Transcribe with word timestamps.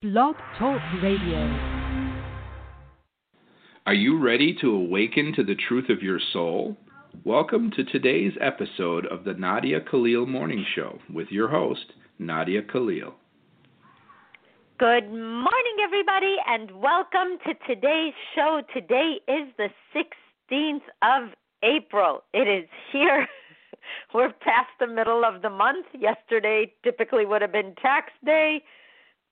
Blog 0.00 0.36
Talk 0.56 0.80
Radio. 1.02 1.40
Are 3.84 3.94
you 3.94 4.16
ready 4.22 4.56
to 4.60 4.70
awaken 4.70 5.32
to 5.34 5.42
the 5.42 5.56
truth 5.56 5.90
of 5.90 6.04
your 6.04 6.20
soul? 6.32 6.76
Welcome 7.24 7.72
to 7.72 7.82
today's 7.82 8.32
episode 8.40 9.06
of 9.06 9.24
the 9.24 9.34
Nadia 9.34 9.80
Khalil 9.80 10.24
Morning 10.26 10.64
Show 10.76 11.00
with 11.12 11.26
your 11.32 11.48
host, 11.48 11.94
Nadia 12.20 12.62
Khalil. 12.62 13.12
Good 14.78 15.10
morning, 15.10 15.76
everybody, 15.82 16.36
and 16.46 16.80
welcome 16.80 17.36
to 17.44 17.54
today's 17.66 18.14
show. 18.36 18.62
Today 18.72 19.14
is 19.26 19.48
the 19.56 19.68
16th 19.96 20.82
of 21.02 21.30
April. 21.64 22.22
It 22.32 22.46
is 22.46 22.68
here. 22.92 23.26
We're 24.14 24.32
past 24.32 24.70
the 24.78 24.86
middle 24.86 25.24
of 25.24 25.42
the 25.42 25.50
month. 25.50 25.86
Yesterday 25.92 26.72
typically 26.84 27.26
would 27.26 27.42
have 27.42 27.50
been 27.50 27.74
tax 27.82 28.12
day. 28.24 28.62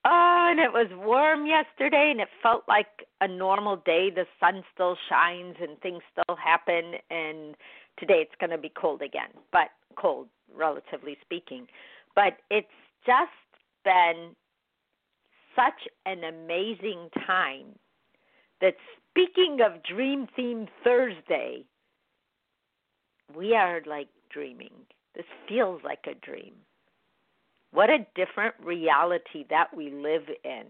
Oh, 0.08 0.48
and 0.50 0.60
it 0.60 0.72
was 0.72 0.86
warm 0.92 1.46
yesterday, 1.46 2.10
and 2.12 2.20
it 2.20 2.28
felt 2.40 2.62
like 2.68 3.08
a 3.20 3.26
normal 3.26 3.76
day. 3.84 4.08
The 4.14 4.24
sun 4.38 4.62
still 4.72 4.96
shines, 5.08 5.56
and 5.60 5.80
things 5.80 6.02
still 6.12 6.36
happen. 6.36 6.94
And 7.10 7.56
today 7.98 8.20
it's 8.20 8.34
going 8.38 8.50
to 8.50 8.58
be 8.58 8.68
cold 8.80 9.02
again, 9.02 9.30
but 9.50 9.70
cold, 9.96 10.28
relatively 10.54 11.16
speaking. 11.22 11.66
But 12.14 12.34
it's 12.50 12.68
just 13.04 13.32
been 13.84 14.36
such 15.56 15.88
an 16.04 16.22
amazing 16.22 17.08
time 17.26 17.76
that 18.60 18.74
speaking 19.10 19.58
of 19.64 19.82
Dream 19.82 20.28
Theme 20.36 20.68
Thursday, 20.84 21.64
we 23.34 23.54
are 23.56 23.80
like 23.86 24.08
dreaming. 24.30 24.72
This 25.16 25.26
feels 25.48 25.80
like 25.82 26.06
a 26.06 26.14
dream. 26.24 26.54
What 27.76 27.90
a 27.90 28.06
different 28.14 28.54
reality 28.64 29.44
that 29.50 29.66
we 29.76 29.90
live 29.90 30.22
in. 30.44 30.64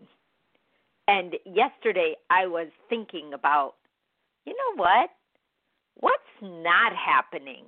And 1.06 1.34
yesterday 1.44 2.16
I 2.30 2.48
was 2.48 2.66
thinking 2.88 3.30
about, 3.32 3.74
you 4.44 4.52
know 4.52 4.82
what? 4.82 5.10
What's 6.00 6.18
not 6.42 6.92
happening? 6.96 7.66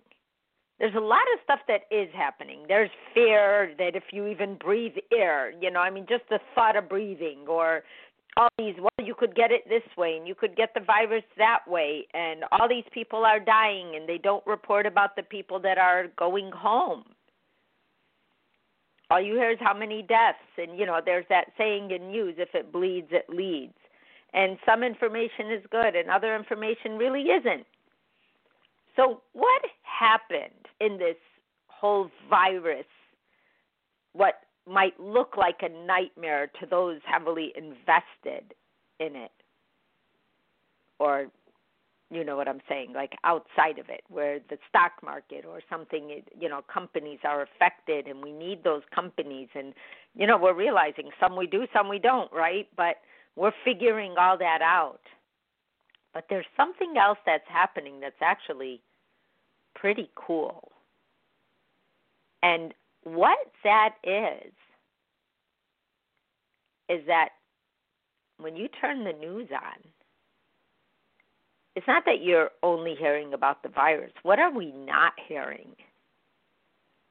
There's 0.81 0.97
a 0.97 1.01
lot 1.01 1.23
of 1.33 1.41
stuff 1.45 1.61
that 1.69 1.83
is 1.93 2.09
happening. 2.17 2.65
There's 2.67 2.91
fear 3.15 3.77
that 3.79 3.95
if 3.95 4.03
you 4.11 4.27
even 4.27 4.57
breathe 4.57 4.97
air, 5.17 5.53
you 5.63 5.71
know, 5.71 5.79
I 5.79 5.91
mean, 5.91 6.07
just 6.09 6.25
the 6.31 6.41
thought 6.57 6.75
of 6.75 6.89
breathing 6.89 7.45
or 7.49 7.85
all 8.37 8.49
these, 8.59 8.75
well, 8.81 9.07
you 9.07 9.15
could 9.17 9.37
get 9.37 9.53
it 9.53 9.63
this 9.69 9.85
way 9.97 10.17
and 10.19 10.27
you 10.27 10.35
could 10.35 10.57
get 10.57 10.71
the 10.75 10.81
virus 10.85 11.23
that 11.37 11.61
way, 11.69 12.09
and 12.13 12.43
all 12.51 12.69
these 12.69 12.91
people 12.93 13.25
are 13.25 13.39
dying 13.39 13.93
and 13.95 14.09
they 14.09 14.19
don't 14.19 14.45
report 14.49 14.85
about 14.85 15.15
the 15.15 15.23
people 15.23 15.61
that 15.61 15.79
are 15.79 16.09
going 16.19 16.51
home 16.51 17.05
all 19.11 19.21
you 19.21 19.35
hear 19.35 19.51
is 19.51 19.59
how 19.61 19.75
many 19.75 20.03
deaths 20.03 20.39
and 20.57 20.79
you 20.79 20.87
know 20.87 21.01
there's 21.05 21.27
that 21.29 21.53
saying 21.57 21.91
in 21.91 22.11
news 22.11 22.35
if 22.39 22.55
it 22.55 22.73
bleeds 22.73 23.09
it 23.11 23.27
leads. 23.29 23.75
And 24.35 24.59
some 24.67 24.83
information 24.83 25.51
is 25.51 25.63
good 25.71 25.97
and 25.97 26.11
other 26.11 26.37
information 26.37 26.99
really 26.99 27.23
isn't. 27.23 27.67
So 28.95 29.23
what 29.33 29.63
happened 29.83 30.67
in 30.81 30.99
this 30.99 31.17
whole 31.69 32.11
virus 32.29 32.85
what 34.13 34.41
might 34.69 34.99
look 35.01 35.37
like 35.37 35.63
a 35.63 35.87
nightmare 35.87 36.51
to 36.61 36.67
those 36.67 37.01
heavily 37.05 37.53
invested 37.57 38.55
in 39.01 39.17
it? 39.17 39.31
Or 40.99 41.29
you 42.11 42.25
know 42.25 42.37
what 42.37 42.49
I'm 42.49 42.61
saying, 42.69 42.93
like 42.95 43.13
outside 43.25 43.79
of 43.79 43.89
it, 43.91 44.03
where 44.09 44.39
the 44.49 44.59
stock 44.69 44.93
market 45.05 45.45
or 45.47 45.61
something, 45.69 46.23
you 46.39 46.49
know, 46.49 46.63
companies 46.73 47.19
are 47.25 47.43
affected, 47.43 48.07
and 48.07 48.23
we 48.23 48.33
need 48.33 48.65
those 48.65 48.83
companies, 48.95 49.49
and 49.55 49.75
you 50.15 50.27
know, 50.27 50.39
we're 50.39 50.55
realizing 50.55 51.11
some 51.21 51.37
we 51.37 51.47
do, 51.47 51.67
some 51.73 51.89
we 51.89 51.99
don't, 51.99 52.33
right? 52.33 52.67
But 52.77 52.97
we're 53.37 53.53
figuring 53.65 54.15
all 54.19 54.39
that 54.39 54.63
out. 54.63 55.01
But 56.15 56.25
there's 56.31 56.47
something 56.57 56.95
else 56.97 57.19
that's 57.27 57.45
happening 57.47 58.01
that's 58.01 58.23
actually 58.23 58.81
pretty 59.75 60.11
cool. 60.15 60.73
And 62.43 62.73
what 63.05 63.39
that 63.65 63.97
is, 64.03 64.53
is 66.89 67.07
that 67.07 67.31
when 68.39 68.57
you 68.57 68.69
turn 68.81 69.05
the 69.05 69.13
news 69.13 69.49
on, 69.53 69.79
it's 71.79 71.87
not 71.87 72.05
that 72.07 72.25
you're 72.25 72.51
only 72.65 72.97
hearing 72.99 73.35
about 73.35 73.63
the 73.63 73.69
virus. 73.69 74.11
What 74.25 74.41
are 74.41 74.53
we 74.53 74.73
not 74.73 75.13
hearing? 75.29 75.77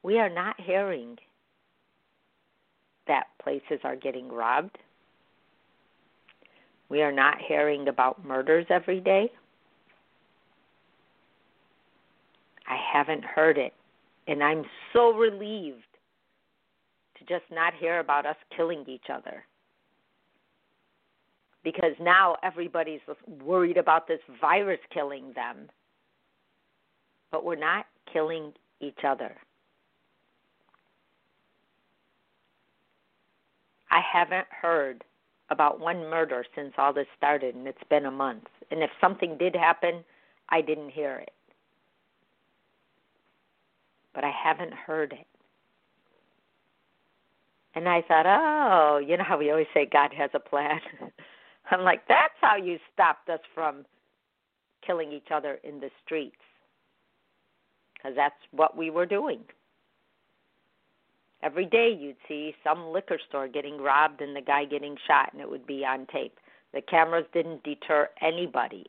We 0.02 0.18
are 0.18 0.28
not 0.28 0.60
hearing 0.60 1.16
that 3.06 3.28
places 3.42 3.80
are 3.82 3.96
getting 3.96 4.28
robbed. 4.30 4.76
We 6.90 7.00
are 7.00 7.10
not 7.10 7.38
hearing 7.40 7.88
about 7.88 8.26
murders 8.26 8.66
every 8.68 9.00
day. 9.00 9.32
I 12.66 12.76
haven't 12.92 13.24
heard 13.24 13.56
it. 13.56 13.72
And 14.26 14.44
I'm 14.44 14.64
so 14.92 15.14
relieved 15.14 15.80
to 17.16 17.24
just 17.24 17.50
not 17.50 17.72
hear 17.72 18.00
about 18.00 18.26
us 18.26 18.36
killing 18.54 18.84
each 18.86 19.06
other 19.10 19.44
because 21.68 21.92
now 22.00 22.34
everybody's 22.42 23.02
worried 23.44 23.76
about 23.76 24.08
this 24.08 24.20
virus 24.40 24.80
killing 24.90 25.34
them. 25.34 25.68
But 27.30 27.44
we're 27.44 27.56
not 27.56 27.84
killing 28.10 28.54
each 28.80 29.00
other. 29.06 29.36
I 33.90 34.00
haven't 34.00 34.46
heard 34.50 35.04
about 35.50 35.78
one 35.78 36.08
murder 36.08 36.42
since 36.54 36.72
all 36.78 36.94
this 36.94 37.06
started, 37.18 37.54
and 37.54 37.68
it's 37.68 37.76
been 37.90 38.06
a 38.06 38.10
month. 38.10 38.44
And 38.70 38.82
if 38.82 38.88
something 38.98 39.36
did 39.36 39.54
happen, 39.54 40.02
I 40.48 40.62
didn't 40.62 40.88
hear 40.88 41.16
it. 41.16 41.34
But 44.14 44.24
I 44.24 44.30
haven't 44.30 44.72
heard 44.72 45.12
it. 45.12 45.26
And 47.74 47.86
I 47.86 48.00
thought, 48.00 48.24
oh, 48.26 48.96
you 49.06 49.18
know 49.18 49.24
how 49.24 49.36
we 49.36 49.50
always 49.50 49.66
say 49.74 49.84
God 49.84 50.14
has 50.16 50.30
a 50.32 50.40
plan? 50.40 50.80
I'm 51.70 51.82
like, 51.82 52.06
that's 52.08 52.34
how 52.40 52.56
you 52.56 52.78
stopped 52.92 53.28
us 53.28 53.40
from 53.54 53.84
killing 54.86 55.12
each 55.12 55.28
other 55.32 55.58
in 55.64 55.80
the 55.80 55.90
streets. 56.04 56.36
Because 57.94 58.16
that's 58.16 58.34
what 58.52 58.76
we 58.76 58.90
were 58.90 59.06
doing. 59.06 59.40
Every 61.42 61.66
day 61.66 61.96
you'd 61.98 62.16
see 62.26 62.54
some 62.64 62.92
liquor 62.92 63.18
store 63.28 63.48
getting 63.48 63.80
robbed 63.80 64.20
and 64.20 64.34
the 64.34 64.40
guy 64.40 64.64
getting 64.64 64.96
shot, 65.06 65.32
and 65.32 65.40
it 65.40 65.48
would 65.48 65.66
be 65.66 65.84
on 65.84 66.06
tape. 66.06 66.38
The 66.74 66.80
cameras 66.80 67.26
didn't 67.32 67.62
deter 67.64 68.08
anybody 68.20 68.86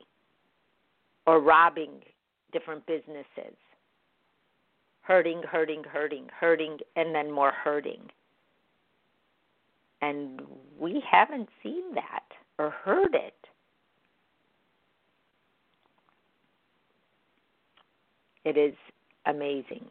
or 1.26 1.40
robbing 1.40 2.02
different 2.52 2.86
businesses. 2.86 3.56
Hurting, 5.02 5.44
hurting, 5.44 5.84
hurting, 5.84 6.28
hurting, 6.40 6.78
and 6.96 7.14
then 7.14 7.32
more 7.32 7.52
hurting. 7.52 8.02
And 10.02 10.42
we 10.80 11.04
haven't 11.10 11.50
seen 11.62 11.94
that 11.96 12.24
or 12.60 12.70
heard 12.70 13.16
it. 13.16 13.34
It 18.44 18.58
is 18.58 18.76
amazing. 19.26 19.86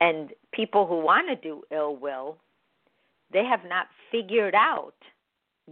And 0.00 0.30
people 0.52 0.86
who 0.86 1.00
want 1.00 1.28
to 1.28 1.36
do 1.36 1.62
ill 1.70 1.96
will, 1.96 2.36
they 3.32 3.44
have 3.44 3.60
not 3.68 3.86
figured 4.10 4.54
out 4.54 4.94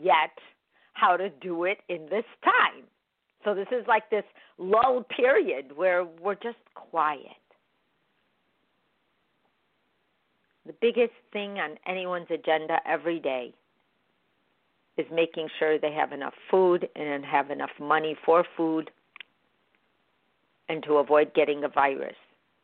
yet 0.01 0.31
how 0.93 1.17
to 1.17 1.29
do 1.29 1.65
it 1.65 1.79
in 1.89 2.07
this 2.11 2.25
time. 2.45 2.85
So 3.45 3.55
this 3.55 3.69
is 3.73 3.87
like 3.89 4.11
this 4.11 4.25
lull 4.59 5.05
period 5.05 5.77
where 5.77 6.05
we're 6.05 6.35
just 6.35 6.59
quiet. 6.75 7.23
The 10.67 10.75
biggest 10.81 11.15
thing 11.33 11.59
on 11.59 11.79
anyone's 11.87 12.27
agenda 12.31 12.79
every 12.87 13.19
day 13.19 13.55
is 14.99 15.07
making 15.13 15.49
sure 15.59 15.79
they 15.79 15.93
have 15.93 16.13
enough 16.13 16.35
food 16.51 16.89
and 16.97 17.25
have 17.25 17.51
enough 17.51 17.71
money 17.81 18.17
for 18.27 18.45
food 18.57 18.91
and 20.69 20.83
to 20.83 20.95
avoid 20.95 21.33
getting 21.35 21.65
a 21.65 21.69
virus 21.69 22.17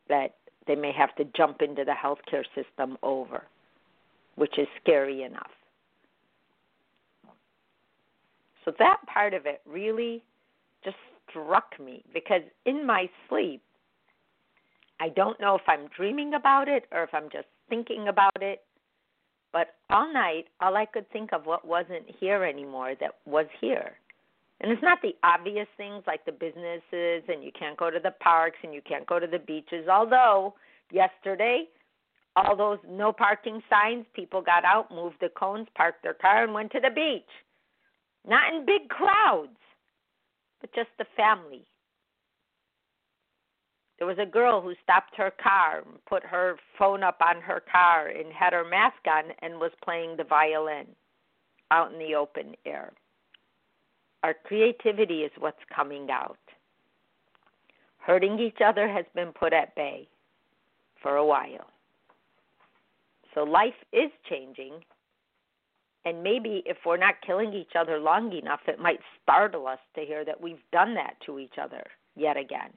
that 0.08 0.34
they 0.66 0.74
may 0.74 0.92
have 0.92 1.14
to 1.16 1.24
jump 1.36 1.62
into 1.62 1.84
the 1.84 1.92
healthcare 1.92 2.44
system 2.54 2.98
over, 3.02 3.44
which 4.34 4.58
is 4.58 4.66
scary 4.82 5.22
enough. 5.22 5.50
So 8.64 8.72
that 8.78 8.98
part 9.06 9.34
of 9.34 9.46
it 9.46 9.60
really 9.66 10.22
just 10.82 10.96
struck 11.28 11.78
me 11.78 12.02
because 12.12 12.42
in 12.64 12.86
my 12.86 13.08
sleep, 13.28 13.62
I 15.00 15.08
don't 15.10 15.38
know 15.40 15.54
if 15.54 15.62
I'm 15.66 15.88
dreaming 15.96 16.34
about 16.34 16.68
it 16.68 16.84
or 16.90 17.02
if 17.02 17.12
I'm 17.12 17.28
just 17.30 17.46
thinking 17.68 18.08
about 18.08 18.40
it 18.40 18.62
but 19.54 19.76
all 19.88 20.12
night, 20.12 20.46
all 20.60 20.76
I 20.76 20.84
could 20.84 21.08
think 21.12 21.32
of 21.32 21.46
what 21.46 21.64
wasn't 21.64 22.10
here 22.18 22.42
anymore 22.42 22.94
that 23.00 23.12
was 23.24 23.46
here. 23.60 23.92
And 24.60 24.72
it's 24.72 24.82
not 24.82 24.98
the 25.00 25.14
obvious 25.22 25.68
things 25.76 26.02
like 26.08 26.24
the 26.24 26.32
businesses 26.32 27.22
and 27.28 27.44
you 27.44 27.52
can't 27.56 27.76
go 27.76 27.88
to 27.88 28.00
the 28.02 28.10
parks 28.20 28.56
and 28.64 28.74
you 28.74 28.82
can't 28.82 29.06
go 29.06 29.20
to 29.20 29.28
the 29.28 29.38
beaches. 29.38 29.86
Although 29.88 30.54
yesterday 30.90 31.66
all 32.34 32.56
those 32.56 32.78
no 32.88 33.12
parking 33.12 33.62
signs, 33.70 34.06
people 34.12 34.42
got 34.42 34.64
out, 34.64 34.90
moved 34.90 35.18
the 35.20 35.28
cones, 35.28 35.68
parked 35.76 36.02
their 36.02 36.14
car, 36.14 36.42
and 36.42 36.52
went 36.52 36.72
to 36.72 36.80
the 36.80 36.90
beach. 36.92 37.22
Not 38.28 38.52
in 38.52 38.66
big 38.66 38.88
crowds, 38.88 39.56
but 40.60 40.74
just 40.74 40.88
the 40.98 41.06
family. 41.16 41.64
There 43.98 44.06
was 44.06 44.18
a 44.18 44.26
girl 44.26 44.60
who 44.60 44.74
stopped 44.82 45.14
her 45.16 45.30
car, 45.30 45.84
put 46.06 46.24
her 46.24 46.56
phone 46.78 47.02
up 47.02 47.18
on 47.20 47.40
her 47.40 47.60
car, 47.60 48.08
and 48.08 48.32
had 48.32 48.52
her 48.52 48.64
mask 48.64 49.06
on 49.06 49.24
and 49.40 49.60
was 49.60 49.70
playing 49.82 50.16
the 50.16 50.24
violin 50.24 50.86
out 51.70 51.92
in 51.92 51.98
the 51.98 52.14
open 52.14 52.54
air. 52.66 52.92
Our 54.22 54.34
creativity 54.34 55.20
is 55.20 55.30
what's 55.38 55.62
coming 55.74 56.10
out. 56.10 56.38
Hurting 57.98 58.38
each 58.38 58.58
other 58.64 58.88
has 58.88 59.04
been 59.14 59.32
put 59.32 59.52
at 59.52 59.74
bay 59.76 60.08
for 61.00 61.16
a 61.16 61.24
while. 61.24 61.70
So 63.34 63.44
life 63.44 63.74
is 63.92 64.10
changing. 64.28 64.72
And 66.04 66.22
maybe 66.22 66.62
if 66.66 66.78
we're 66.84 66.96
not 66.96 67.14
killing 67.26 67.54
each 67.54 67.72
other 67.78 67.98
long 67.98 68.32
enough, 68.32 68.60
it 68.66 68.78
might 68.78 69.00
startle 69.22 69.66
us 69.66 69.78
to 69.94 70.04
hear 70.04 70.24
that 70.24 70.40
we've 70.40 70.62
done 70.72 70.94
that 70.94 71.14
to 71.26 71.38
each 71.38 71.58
other 71.58 71.82
yet 72.14 72.36
again 72.36 72.70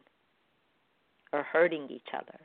or 1.33 1.44
hurting 1.44 1.88
each 1.89 2.09
other. 2.13 2.39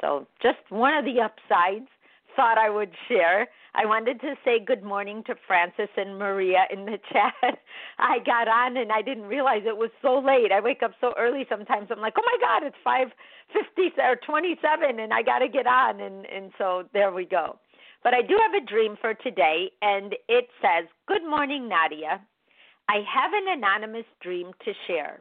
So, 0.00 0.26
just 0.42 0.58
one 0.68 0.94
of 0.94 1.04
the 1.04 1.20
upsides 1.20 1.88
thought 2.36 2.56
I 2.56 2.70
would 2.70 2.92
share. 3.08 3.48
I 3.74 3.84
wanted 3.84 4.20
to 4.20 4.34
say 4.44 4.60
good 4.64 4.84
morning 4.84 5.24
to 5.26 5.34
Francis 5.46 5.88
and 5.96 6.16
Maria 6.16 6.66
in 6.72 6.84
the 6.84 6.98
chat. 7.12 7.58
I 7.98 8.18
got 8.24 8.46
on 8.46 8.76
and 8.76 8.92
I 8.92 9.02
didn't 9.02 9.24
realize 9.24 9.62
it 9.66 9.76
was 9.76 9.90
so 10.00 10.20
late. 10.20 10.52
I 10.52 10.60
wake 10.60 10.84
up 10.84 10.92
so 11.00 11.14
early 11.18 11.46
sometimes. 11.48 11.88
I'm 11.90 12.00
like, 12.00 12.14
"Oh 12.16 12.22
my 12.24 12.38
god, 12.40 12.66
it's 12.66 12.76
5:50 12.86 13.98
or 13.98 14.16
27 14.24 15.00
and 15.00 15.12
I 15.12 15.22
got 15.22 15.40
to 15.40 15.48
get 15.48 15.66
on." 15.66 16.00
And 16.00 16.26
and 16.26 16.52
so 16.58 16.84
there 16.92 17.12
we 17.12 17.24
go. 17.24 17.58
But 18.04 18.14
I 18.14 18.22
do 18.22 18.38
have 18.40 18.54
a 18.54 18.64
dream 18.64 18.96
for 19.00 19.14
today 19.14 19.72
and 19.82 20.14
it 20.28 20.48
says, 20.62 20.86
"Good 21.06 21.24
morning, 21.24 21.68
Nadia. 21.68 22.20
I 22.88 23.02
have 23.02 23.32
an 23.34 23.48
anonymous 23.48 24.06
dream 24.20 24.52
to 24.64 24.72
share. 24.86 25.20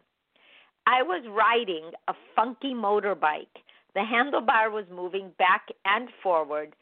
I 0.87 1.03
was 1.03 1.23
riding 1.29 1.91
a 2.07 2.13
funky 2.35 2.73
motorbike. 2.73 3.61
The 3.93 3.99
handlebar 4.01 4.71
was 4.71 4.85
moving 4.89 5.31
back 5.37 5.67
and 5.85 6.09
forward 6.23 6.73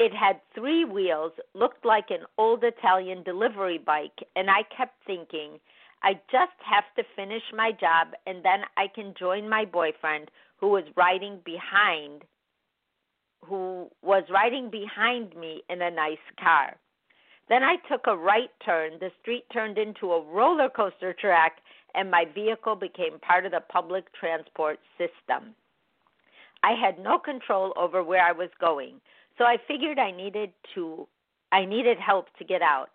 it 0.00 0.14
had 0.14 0.40
three 0.54 0.86
wheels, 0.86 1.32
looked 1.52 1.84
like 1.84 2.06
an 2.08 2.24
old 2.38 2.64
Italian 2.64 3.22
delivery 3.22 3.76
bike, 3.76 4.18
and 4.34 4.48
I 4.48 4.62
kept 4.74 4.94
thinking, 5.06 5.60
I 6.02 6.14
just 6.32 6.56
have 6.64 6.84
to 6.96 7.04
finish 7.14 7.42
my 7.54 7.70
job 7.70 8.14
and 8.26 8.42
then 8.42 8.60
I 8.78 8.86
can 8.94 9.12
join 9.18 9.46
my 9.46 9.66
boyfriend 9.66 10.30
who 10.56 10.68
was 10.68 10.84
riding 10.96 11.40
behind 11.44 12.22
who 13.44 13.90
was 14.02 14.24
riding 14.30 14.70
behind 14.70 15.34
me 15.34 15.62
in 15.70 15.80
a 15.80 15.90
nice 15.90 16.18
car. 16.38 16.76
Then 17.48 17.62
I 17.62 17.76
took 17.90 18.02
a 18.06 18.16
right 18.16 18.50
turn. 18.64 18.92
The 19.00 19.10
street 19.20 19.44
turned 19.52 19.78
into 19.78 20.12
a 20.12 20.22
roller 20.22 20.68
coaster 20.68 21.14
track 21.14 21.58
and 21.94 22.10
my 22.10 22.24
vehicle 22.34 22.76
became 22.76 23.18
part 23.20 23.46
of 23.46 23.52
the 23.52 23.60
public 23.60 24.04
transport 24.12 24.78
system. 24.98 25.54
I 26.62 26.72
had 26.72 26.98
no 26.98 27.18
control 27.18 27.72
over 27.76 28.02
where 28.02 28.22
I 28.22 28.32
was 28.32 28.50
going. 28.60 29.00
So 29.38 29.44
I 29.44 29.56
figured 29.66 29.98
I 29.98 30.10
needed 30.10 30.52
to 30.74 31.06
I 31.52 31.64
needed 31.64 31.98
help 31.98 32.26
to 32.38 32.44
get 32.44 32.62
out. 32.62 32.90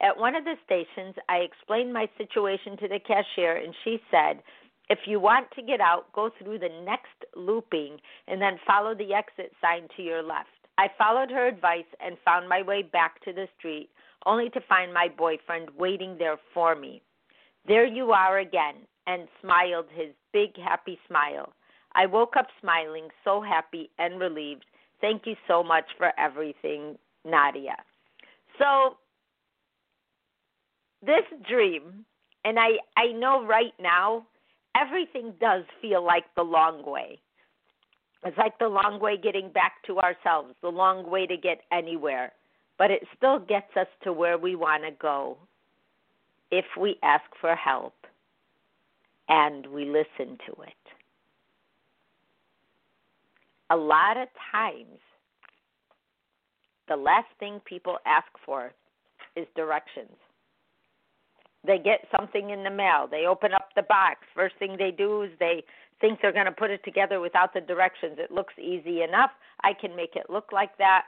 At 0.00 0.18
one 0.18 0.34
of 0.34 0.44
the 0.44 0.56
stations, 0.64 1.14
I 1.28 1.36
explained 1.36 1.92
my 1.92 2.08
situation 2.18 2.76
to 2.78 2.88
the 2.88 2.98
cashier 2.98 3.56
and 3.56 3.74
she 3.84 4.02
said, 4.10 4.42
"If 4.88 5.06
you 5.06 5.20
want 5.20 5.50
to 5.52 5.62
get 5.62 5.80
out, 5.80 6.10
go 6.12 6.30
through 6.30 6.58
the 6.58 6.70
next 6.84 7.24
looping 7.36 8.00
and 8.26 8.40
then 8.42 8.58
follow 8.66 8.94
the 8.94 9.14
exit 9.14 9.54
sign 9.60 9.88
to 9.96 10.02
your 10.02 10.22
left." 10.22 10.48
I 10.78 10.88
followed 10.96 11.30
her 11.30 11.46
advice 11.46 11.84
and 12.00 12.18
found 12.24 12.48
my 12.48 12.62
way 12.62 12.82
back 12.82 13.20
to 13.24 13.32
the 13.32 13.46
street, 13.58 13.90
only 14.24 14.48
to 14.50 14.60
find 14.62 14.94
my 14.94 15.08
boyfriend 15.08 15.68
waiting 15.76 16.16
there 16.16 16.38
for 16.54 16.74
me. 16.74 17.02
There 17.66 17.86
you 17.86 18.12
are 18.12 18.38
again, 18.38 18.74
and 19.06 19.28
smiled 19.40 19.86
his 19.94 20.12
big 20.32 20.56
happy 20.56 20.98
smile. 21.06 21.52
I 21.94 22.06
woke 22.06 22.36
up 22.36 22.46
smiling, 22.60 23.08
so 23.24 23.42
happy 23.42 23.90
and 23.98 24.20
relieved 24.20 24.64
Thank 25.00 25.26
you 25.26 25.34
so 25.48 25.62
much 25.62 25.84
for 25.96 26.12
everything, 26.18 26.96
Nadia. 27.24 27.76
So, 28.58 28.96
this 31.04 31.24
dream, 31.48 32.04
and 32.44 32.58
I, 32.58 32.72
I 32.96 33.12
know 33.12 33.44
right 33.46 33.72
now, 33.80 34.26
everything 34.76 35.32
does 35.40 35.64
feel 35.80 36.04
like 36.04 36.24
the 36.36 36.42
long 36.42 36.84
way. 36.84 37.18
It's 38.24 38.36
like 38.36 38.58
the 38.58 38.68
long 38.68 39.00
way 39.00 39.16
getting 39.16 39.50
back 39.50 39.82
to 39.86 39.98
ourselves, 39.98 40.54
the 40.60 40.68
long 40.68 41.10
way 41.10 41.26
to 41.26 41.38
get 41.38 41.62
anywhere. 41.72 42.32
But 42.76 42.90
it 42.90 43.02
still 43.16 43.38
gets 43.38 43.74
us 43.78 43.86
to 44.04 44.12
where 44.12 44.36
we 44.36 44.56
want 44.56 44.84
to 44.84 44.90
go 44.90 45.38
if 46.50 46.64
we 46.78 46.96
ask 47.02 47.24
for 47.40 47.54
help 47.54 47.94
and 49.28 49.66
we 49.66 49.84
listen 49.84 50.38
to 50.46 50.62
it 50.62 50.74
a 53.70 53.76
lot 53.76 54.16
of 54.16 54.28
times 54.52 54.98
the 56.88 56.96
last 56.96 57.28
thing 57.38 57.60
people 57.64 57.98
ask 58.04 58.26
for 58.44 58.72
is 59.36 59.46
directions. 59.54 60.16
They 61.64 61.78
get 61.78 62.00
something 62.16 62.50
in 62.50 62.64
the 62.64 62.70
mail, 62.70 63.06
they 63.08 63.26
open 63.26 63.52
up 63.54 63.68
the 63.76 63.82
box. 63.82 64.20
First 64.34 64.56
thing 64.58 64.76
they 64.76 64.90
do 64.90 65.22
is 65.22 65.30
they 65.38 65.62
think 66.00 66.18
they're 66.20 66.32
going 66.32 66.46
to 66.46 66.52
put 66.52 66.70
it 66.70 66.82
together 66.84 67.20
without 67.20 67.54
the 67.54 67.60
directions. 67.60 68.16
It 68.18 68.32
looks 68.32 68.54
easy 68.58 69.02
enough. 69.02 69.30
I 69.62 69.72
can 69.78 69.94
make 69.94 70.16
it 70.16 70.30
look 70.30 70.52
like 70.52 70.76
that. 70.78 71.04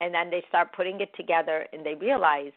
And 0.00 0.12
then 0.12 0.30
they 0.30 0.42
start 0.48 0.72
putting 0.74 1.00
it 1.00 1.10
together 1.14 1.66
and 1.72 1.86
they 1.86 1.94
realize 1.94 2.52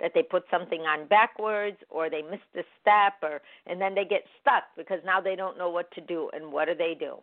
that 0.00 0.12
they 0.14 0.22
put 0.22 0.44
something 0.50 0.80
on 0.82 1.06
backwards 1.06 1.76
or 1.88 2.10
they 2.10 2.22
missed 2.22 2.42
a 2.56 2.62
step 2.80 3.14
or 3.22 3.40
and 3.66 3.80
then 3.80 3.94
they 3.94 4.04
get 4.04 4.22
stuck 4.40 4.64
because 4.76 4.98
now 5.04 5.20
they 5.20 5.36
don't 5.36 5.56
know 5.58 5.70
what 5.70 5.90
to 5.92 6.00
do 6.00 6.30
and 6.32 6.52
what 6.52 6.66
do 6.66 6.74
they 6.74 6.96
do? 6.98 7.18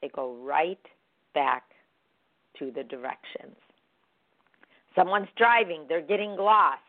they 0.00 0.08
go 0.08 0.36
right 0.42 0.78
back 1.34 1.64
to 2.58 2.70
the 2.74 2.82
directions. 2.84 3.56
Someone's 4.94 5.28
driving, 5.36 5.84
they're 5.88 6.00
getting 6.00 6.36
lost. 6.36 6.80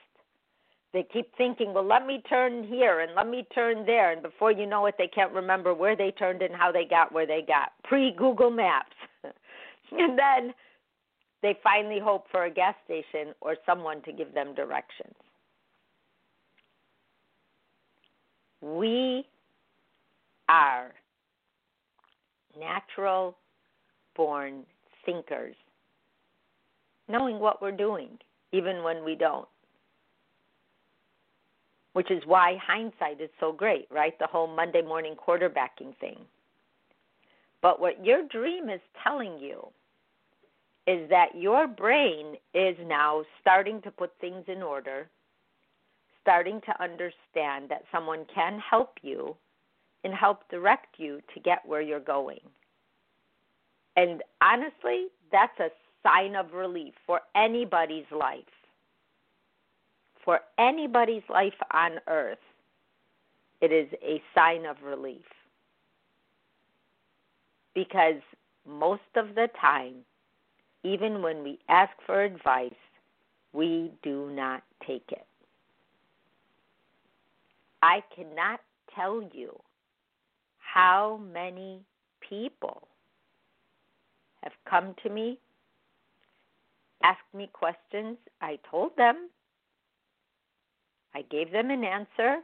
They 0.91 1.05
keep 1.13 1.27
thinking, 1.37 1.73
well, 1.73 1.85
let 1.85 2.07
me 2.07 2.23
turn 2.27 2.63
here 2.63 3.01
and 3.01 3.13
let 3.13 3.27
me 3.27 3.45
turn 3.53 3.85
there. 3.85 4.11
And 4.11 4.23
before 4.23 4.51
you 4.51 4.65
know 4.65 4.87
it, 4.87 4.95
they 4.97 5.07
can't 5.07 5.31
remember 5.31 5.75
where 5.75 5.95
they 5.95 6.09
turned 6.09 6.41
and 6.41 6.55
how 6.55 6.71
they 6.71 6.83
got 6.83 7.11
where 7.11 7.27
they 7.27 7.43
got. 7.47 7.73
Pre 7.83 8.11
Google 8.17 8.49
Maps. 8.49 8.95
and 9.23 10.17
then 10.17 10.53
they 11.41 11.57
finally 11.63 11.99
hope 11.99 12.25
for 12.31 12.45
a 12.45 12.49
gas 12.49 12.75
station 12.85 13.33
or 13.41 13.55
someone 13.65 14.01
to 14.03 14.11
give 14.11 14.33
them 14.33 14.53
directions. 14.55 15.13
We 18.61 19.25
are 20.49 20.91
natural 22.59 23.37
born 24.15 24.65
thinkers, 25.05 25.55
knowing 27.07 27.39
what 27.39 27.61
we're 27.61 27.71
doing, 27.71 28.17
even 28.51 28.83
when 28.83 29.05
we 29.05 29.15
don't. 29.15 29.47
Which 31.93 32.11
is 32.11 32.21
why 32.25 32.57
hindsight 32.61 33.21
is 33.21 33.29
so 33.39 33.51
great, 33.51 33.87
right? 33.89 34.17
The 34.19 34.27
whole 34.27 34.47
Monday 34.47 34.81
morning 34.81 35.15
quarterbacking 35.15 35.97
thing. 35.99 36.17
But 37.61 37.79
what 37.79 38.05
your 38.05 38.27
dream 38.27 38.69
is 38.69 38.81
telling 39.03 39.39
you 39.39 39.67
is 40.89 41.07
that 41.11 41.29
your 41.35 41.67
brain 41.67 42.33
is 42.55 42.75
now 42.87 43.21
starting 43.39 43.79
to 43.83 43.91
put 43.91 44.11
things 44.19 44.43
in 44.47 44.63
order, 44.63 45.07
starting 46.19 46.59
to 46.61 46.83
understand 46.83 47.69
that 47.69 47.83
someone 47.91 48.25
can 48.33 48.59
help 48.59 48.93
you 49.03 49.35
and 50.03 50.15
help 50.15 50.49
direct 50.49 50.95
you 50.97 51.21
to 51.31 51.39
get 51.41 51.59
where 51.63 51.81
you're 51.81 51.99
going. 51.99 52.39
And 53.97 54.23
honestly, 54.41 55.09
that's 55.31 55.59
a 55.59 55.69
sign 56.01 56.35
of 56.35 56.53
relief 56.53 56.95
for 57.05 57.21
anybody's 57.35 58.09
life. 58.11 58.39
For 60.25 60.39
anybody's 60.57 61.29
life 61.29 61.53
on 61.71 61.99
earth, 62.07 62.39
it 63.61 63.71
is 63.71 63.89
a 64.01 64.23
sign 64.33 64.65
of 64.65 64.77
relief. 64.83 65.25
Because 67.75 68.21
most 68.67 69.01
of 69.15 69.35
the 69.35 69.49
time, 69.61 69.97
even 70.83 71.21
when 71.21 71.43
we 71.43 71.59
ask 71.67 71.91
for 72.05 72.21
advice, 72.21 72.71
we 73.53 73.91
do 74.03 74.29
not 74.31 74.63
take 74.85 75.05
it. 75.09 75.25
I 77.81 78.03
cannot 78.15 78.59
tell 78.95 79.23
you 79.33 79.59
how 80.57 81.19
many 81.33 81.81
people 82.27 82.87
have 84.43 84.53
come 84.69 84.95
to 85.03 85.09
me, 85.09 85.39
asked 87.03 87.19
me 87.33 87.49
questions. 87.51 88.17
I 88.41 88.59
told 88.69 88.91
them. 88.97 89.29
I 91.15 91.23
gave 91.23 91.51
them 91.51 91.71
an 91.71 91.83
answer. 91.83 92.37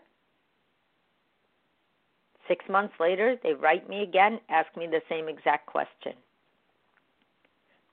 Six 2.48 2.64
months 2.70 2.94
later, 3.00 3.38
they 3.44 3.54
write 3.54 3.90
me 3.90 4.04
again, 4.04 4.40
ask 4.50 4.76
me 4.78 4.88
the 4.88 5.02
same 5.10 5.28
exact 5.28 5.66
question. 5.68 6.14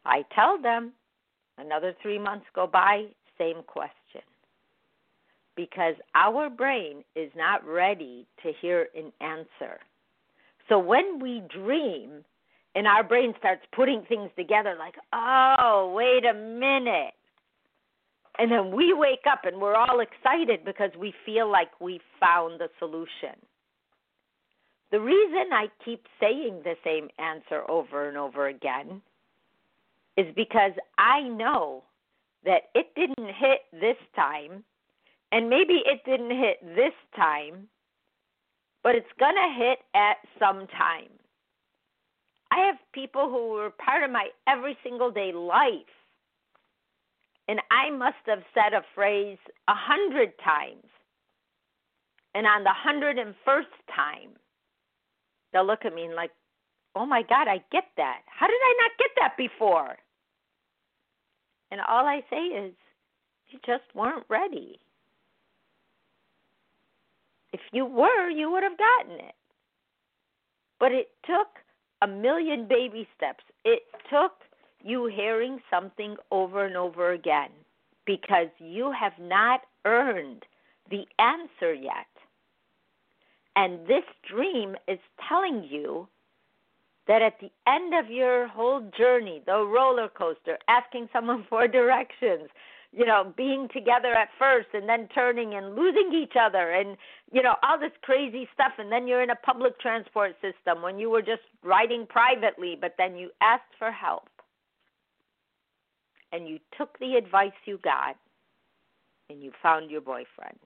I 0.04 0.24
tell 0.34 0.60
them, 0.60 0.92
another 1.58 1.94
three 2.02 2.18
months 2.18 2.46
go 2.54 2.66
by, 2.66 3.06
same 3.38 3.62
question. 3.66 4.22
Because 5.54 5.94
our 6.14 6.48
brain 6.48 7.04
is 7.14 7.30
not 7.36 7.66
ready 7.66 8.26
to 8.42 8.52
hear 8.60 8.88
an 8.96 9.12
answer. 9.20 9.78
So 10.68 10.78
when 10.78 11.20
we 11.20 11.42
dream, 11.54 12.24
and 12.74 12.86
our 12.86 13.04
brain 13.04 13.34
starts 13.38 13.62
putting 13.74 14.02
things 14.08 14.30
together, 14.36 14.74
like, 14.78 14.94
oh, 15.12 15.92
wait 15.94 16.24
a 16.24 16.32
minute. 16.32 17.14
And 18.38 18.50
then 18.50 18.74
we 18.74 18.94
wake 18.94 19.24
up 19.30 19.40
and 19.44 19.60
we're 19.60 19.76
all 19.76 20.00
excited 20.00 20.64
because 20.64 20.90
we 20.98 21.12
feel 21.26 21.50
like 21.50 21.68
we 21.80 22.00
found 22.18 22.60
the 22.60 22.68
solution. 22.78 23.36
The 24.90 25.00
reason 25.00 25.52
I 25.52 25.66
keep 25.84 26.06
saying 26.18 26.62
the 26.64 26.74
same 26.82 27.08
answer 27.18 27.68
over 27.70 28.08
and 28.08 28.16
over 28.16 28.48
again 28.48 29.02
is 30.22 30.34
because 30.34 30.72
I 30.98 31.22
know 31.22 31.84
that 32.44 32.70
it 32.74 32.86
didn't 32.94 33.26
hit 33.26 33.60
this 33.72 33.96
time, 34.14 34.64
and 35.30 35.48
maybe 35.48 35.82
it 35.84 36.02
didn't 36.04 36.36
hit 36.36 36.58
this 36.62 36.94
time, 37.16 37.68
but 38.82 38.94
it's 38.94 39.06
going 39.18 39.36
to 39.36 39.64
hit 39.64 39.78
at 39.94 40.16
some 40.38 40.66
time. 40.68 41.10
I 42.52 42.66
have 42.66 42.76
people 42.92 43.30
who 43.30 43.50
were 43.50 43.70
part 43.70 44.02
of 44.02 44.10
my 44.10 44.28
every 44.46 44.76
single 44.82 45.10
day 45.10 45.32
life. 45.32 45.88
And 47.48 47.60
I 47.70 47.90
must 47.90 48.22
have 48.26 48.42
said 48.54 48.72
a 48.74 48.84
phrase 48.94 49.38
a 49.68 49.74
hundred 49.74 50.32
times. 50.44 50.84
And 52.34 52.46
on 52.46 52.62
the 52.62 52.72
hundred 52.72 53.18
and 53.18 53.34
first 53.44 53.72
time, 53.94 54.30
they'll 55.52 55.66
look 55.66 55.84
at 55.84 55.94
me 55.94 56.04
and 56.04 56.14
like, 56.14 56.30
oh 56.94 57.06
my 57.06 57.22
God, 57.22 57.48
I 57.48 57.58
get 57.72 57.84
that. 57.96 58.20
How 58.26 58.46
did 58.46 58.54
I 58.54 58.74
not 58.82 58.90
get 58.98 59.10
that 59.20 59.36
before? 59.36 59.96
And 61.72 61.80
all 61.88 62.04
I 62.04 62.20
say 62.28 62.36
is, 62.36 62.74
you 63.48 63.58
just 63.64 63.84
weren't 63.94 64.26
ready. 64.28 64.78
If 67.54 67.60
you 67.72 67.86
were, 67.86 68.28
you 68.28 68.50
would 68.50 68.62
have 68.62 68.76
gotten 68.76 69.14
it. 69.14 69.34
But 70.78 70.92
it 70.92 71.08
took 71.24 71.48
a 72.02 72.06
million 72.06 72.68
baby 72.68 73.08
steps. 73.16 73.42
It 73.64 73.84
took 74.10 74.32
you 74.84 75.06
hearing 75.06 75.60
something 75.70 76.16
over 76.30 76.66
and 76.66 76.76
over 76.76 77.12
again 77.12 77.50
because 78.04 78.48
you 78.58 78.92
have 78.92 79.14
not 79.18 79.60
earned 79.86 80.42
the 80.90 81.06
answer 81.18 81.72
yet. 81.72 82.06
And 83.56 83.86
this 83.86 84.04
dream 84.30 84.76
is 84.88 84.98
telling 85.26 85.66
you 85.70 86.06
that 87.08 87.22
at 87.22 87.38
the 87.40 87.50
end 87.66 87.94
of 87.94 88.10
your 88.10 88.48
whole 88.48 88.80
journey, 88.96 89.42
the 89.46 89.64
roller 89.64 90.08
coaster, 90.08 90.58
asking 90.68 91.08
someone 91.12 91.44
for 91.50 91.66
directions, 91.66 92.48
you 92.92 93.06
know, 93.06 93.32
being 93.36 93.68
together 93.72 94.12
at 94.12 94.28
first 94.38 94.68
and 94.74 94.88
then 94.88 95.08
turning 95.14 95.54
and 95.54 95.74
losing 95.74 96.12
each 96.14 96.34
other 96.38 96.72
and, 96.72 96.96
you 97.32 97.42
know, 97.42 97.54
all 97.62 97.78
this 97.78 97.92
crazy 98.02 98.46
stuff. 98.52 98.72
And 98.78 98.92
then 98.92 99.06
you're 99.06 99.22
in 99.22 99.30
a 99.30 99.36
public 99.36 99.80
transport 99.80 100.36
system 100.42 100.82
when 100.82 100.98
you 100.98 101.08
were 101.08 101.22
just 101.22 101.42
riding 101.64 102.06
privately, 102.06 102.76
but 102.78 102.94
then 102.98 103.16
you 103.16 103.30
asked 103.40 103.72
for 103.78 103.90
help 103.90 104.28
and 106.32 106.46
you 106.46 106.58
took 106.76 106.98
the 106.98 107.14
advice 107.14 107.52
you 107.64 107.78
got 107.82 108.16
and 109.30 109.42
you 109.42 109.52
found 109.62 109.90
your 109.90 110.00
boyfriend. 110.02 110.58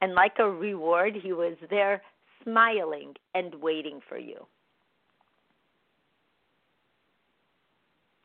And 0.00 0.14
like 0.14 0.36
a 0.38 0.50
reward, 0.50 1.14
he 1.20 1.32
was 1.32 1.56
there 1.68 2.02
smiling 2.42 3.14
and 3.34 3.54
waiting 3.56 4.00
for 4.08 4.18
you. 4.18 4.46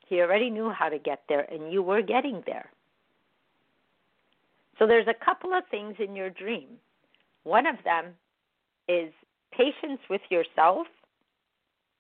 He 0.08 0.22
already 0.22 0.50
knew 0.50 0.70
how 0.70 0.90
to 0.90 1.00
get 1.00 1.24
there, 1.28 1.52
and 1.52 1.72
you 1.72 1.82
were 1.82 2.02
getting 2.02 2.44
there. 2.46 2.70
So 4.78 4.86
there's 4.86 5.08
a 5.08 5.26
couple 5.26 5.54
of 5.54 5.64
things 5.72 5.96
in 6.00 6.16
your 6.16 6.30
dream. 6.30 6.68
One 7.44 7.66
of 7.66 7.76
them 7.84 8.14
is 8.88 9.12
patience 9.52 10.02
with 10.10 10.22
yourself 10.30 10.88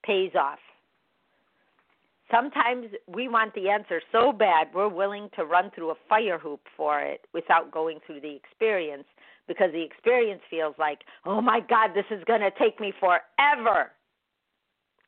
pays 0.03 0.31
off. 0.35 0.59
Sometimes 2.31 2.87
we 3.07 3.27
want 3.27 3.53
the 3.53 3.69
answer 3.69 4.01
so 4.11 4.31
bad 4.31 4.67
we're 4.73 4.89
willing 4.89 5.29
to 5.35 5.45
run 5.45 5.71
through 5.73 5.91
a 5.91 5.95
fire 6.09 6.39
hoop 6.39 6.61
for 6.75 6.99
it 7.01 7.21
without 7.33 7.71
going 7.71 7.99
through 8.05 8.21
the 8.21 8.35
experience 8.35 9.05
because 9.47 9.71
the 9.71 9.83
experience 9.83 10.41
feels 10.49 10.73
like, 10.79 10.99
oh 11.25 11.39
my 11.39 11.59
God, 11.59 11.91
this 11.93 12.05
is 12.09 12.23
going 12.25 12.41
to 12.41 12.51
take 12.59 12.79
me 12.79 12.93
forever 12.99 13.91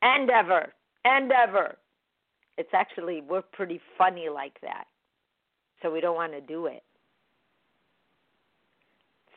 and 0.00 0.30
ever 0.30 0.72
and 1.04 1.32
ever 1.32 1.76
it's 2.58 2.74
actually 2.74 3.22
we're 3.22 3.42
pretty 3.42 3.80
funny 3.96 4.28
like 4.28 4.60
that. 4.60 4.84
So 5.80 5.90
we 5.92 6.00
don't 6.00 6.16
want 6.16 6.32
to 6.32 6.40
do 6.40 6.66
it. 6.66 6.82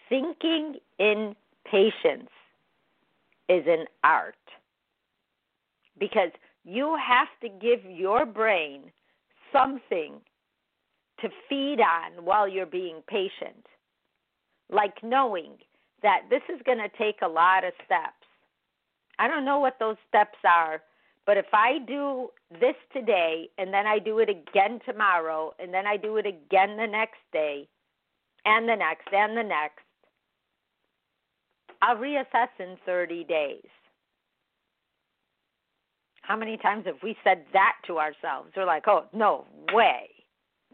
Thinking 0.10 0.76
in 1.00 1.36
patience 1.64 2.30
is 3.48 3.64
an 3.68 3.86
art 4.04 4.36
because 6.00 6.32
you 6.66 6.98
have 6.98 7.28
to 7.42 7.50
give 7.50 7.80
your 7.90 8.26
brain 8.26 8.92
something 9.54 10.16
to 11.22 11.30
feed 11.48 11.80
on 11.80 12.26
while 12.26 12.48
you're 12.48 12.66
being 12.66 13.02
patient. 13.08 13.68
Like 14.72 15.04
knowing 15.04 15.52
that 16.02 16.22
this 16.30 16.42
is 16.54 16.60
going 16.66 16.80
to 16.80 16.90
take 16.98 17.20
a 17.22 17.28
lot 17.28 17.64
of 17.64 17.74
steps. 17.86 18.26
I 19.20 19.28
don't 19.28 19.46
know 19.46 19.60
what 19.60 19.78
those 19.80 19.98
steps 20.10 20.38
are, 20.44 20.82
but 21.26 21.38
if 21.38 21.46
I 21.54 21.80
do 21.88 22.30
this 22.60 22.76
today 22.94 23.50
and 23.58 23.74
then 23.74 23.86
I 23.86 24.00
do 24.00 24.20
it 24.20 24.30
again 24.30 24.80
tomorrow 24.86 25.54
and 25.60 25.74
then 25.74 25.86
I 25.86 25.98
do 25.98 26.18
it 26.18 26.26
again 26.26 26.78
the 26.78 26.88
next 26.88 27.20
day 27.32 27.68
and 28.46 28.68
the 28.68 28.76
next 28.76 29.08
and 29.12 29.38
the 29.38 29.44
next, 29.44 29.84
I'll 31.82 31.98
reassess 31.98 32.50
in 32.60 32.78
30 32.86 33.24
days. 33.26 33.66
How 36.22 36.36
many 36.36 36.58
times 36.58 36.86
have 36.86 37.02
we 37.04 37.16
said 37.24 37.46
that 37.54 37.74
to 37.88 37.98
ourselves? 38.00 38.52
We're 38.56 38.66
like, 38.66 38.88
oh, 38.88 39.06
no 39.14 39.46
way. 39.74 40.10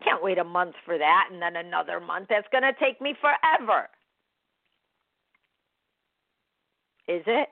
Can't 0.03 0.23
wait 0.23 0.37
a 0.37 0.43
month 0.43 0.75
for 0.85 0.97
that 0.97 1.29
and 1.31 1.41
then 1.41 1.55
another 1.55 1.99
month. 1.99 2.27
That's 2.29 2.47
going 2.51 2.63
to 2.63 2.73
take 2.79 3.01
me 3.01 3.15
forever. 3.19 3.89
Is 7.07 7.23
it? 7.25 7.49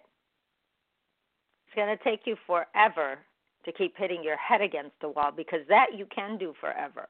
Going 1.75 1.95
to 1.95 2.03
take 2.03 2.21
you 2.25 2.35
forever 2.47 3.19
to 3.65 3.71
keep 3.71 3.97
hitting 3.97 4.23
your 4.23 4.37
head 4.37 4.61
against 4.61 4.99
the 5.01 5.09
wall 5.09 5.31
because 5.35 5.61
that 5.69 5.87
you 5.95 6.05
can 6.13 6.37
do 6.37 6.53
forever. 6.59 7.07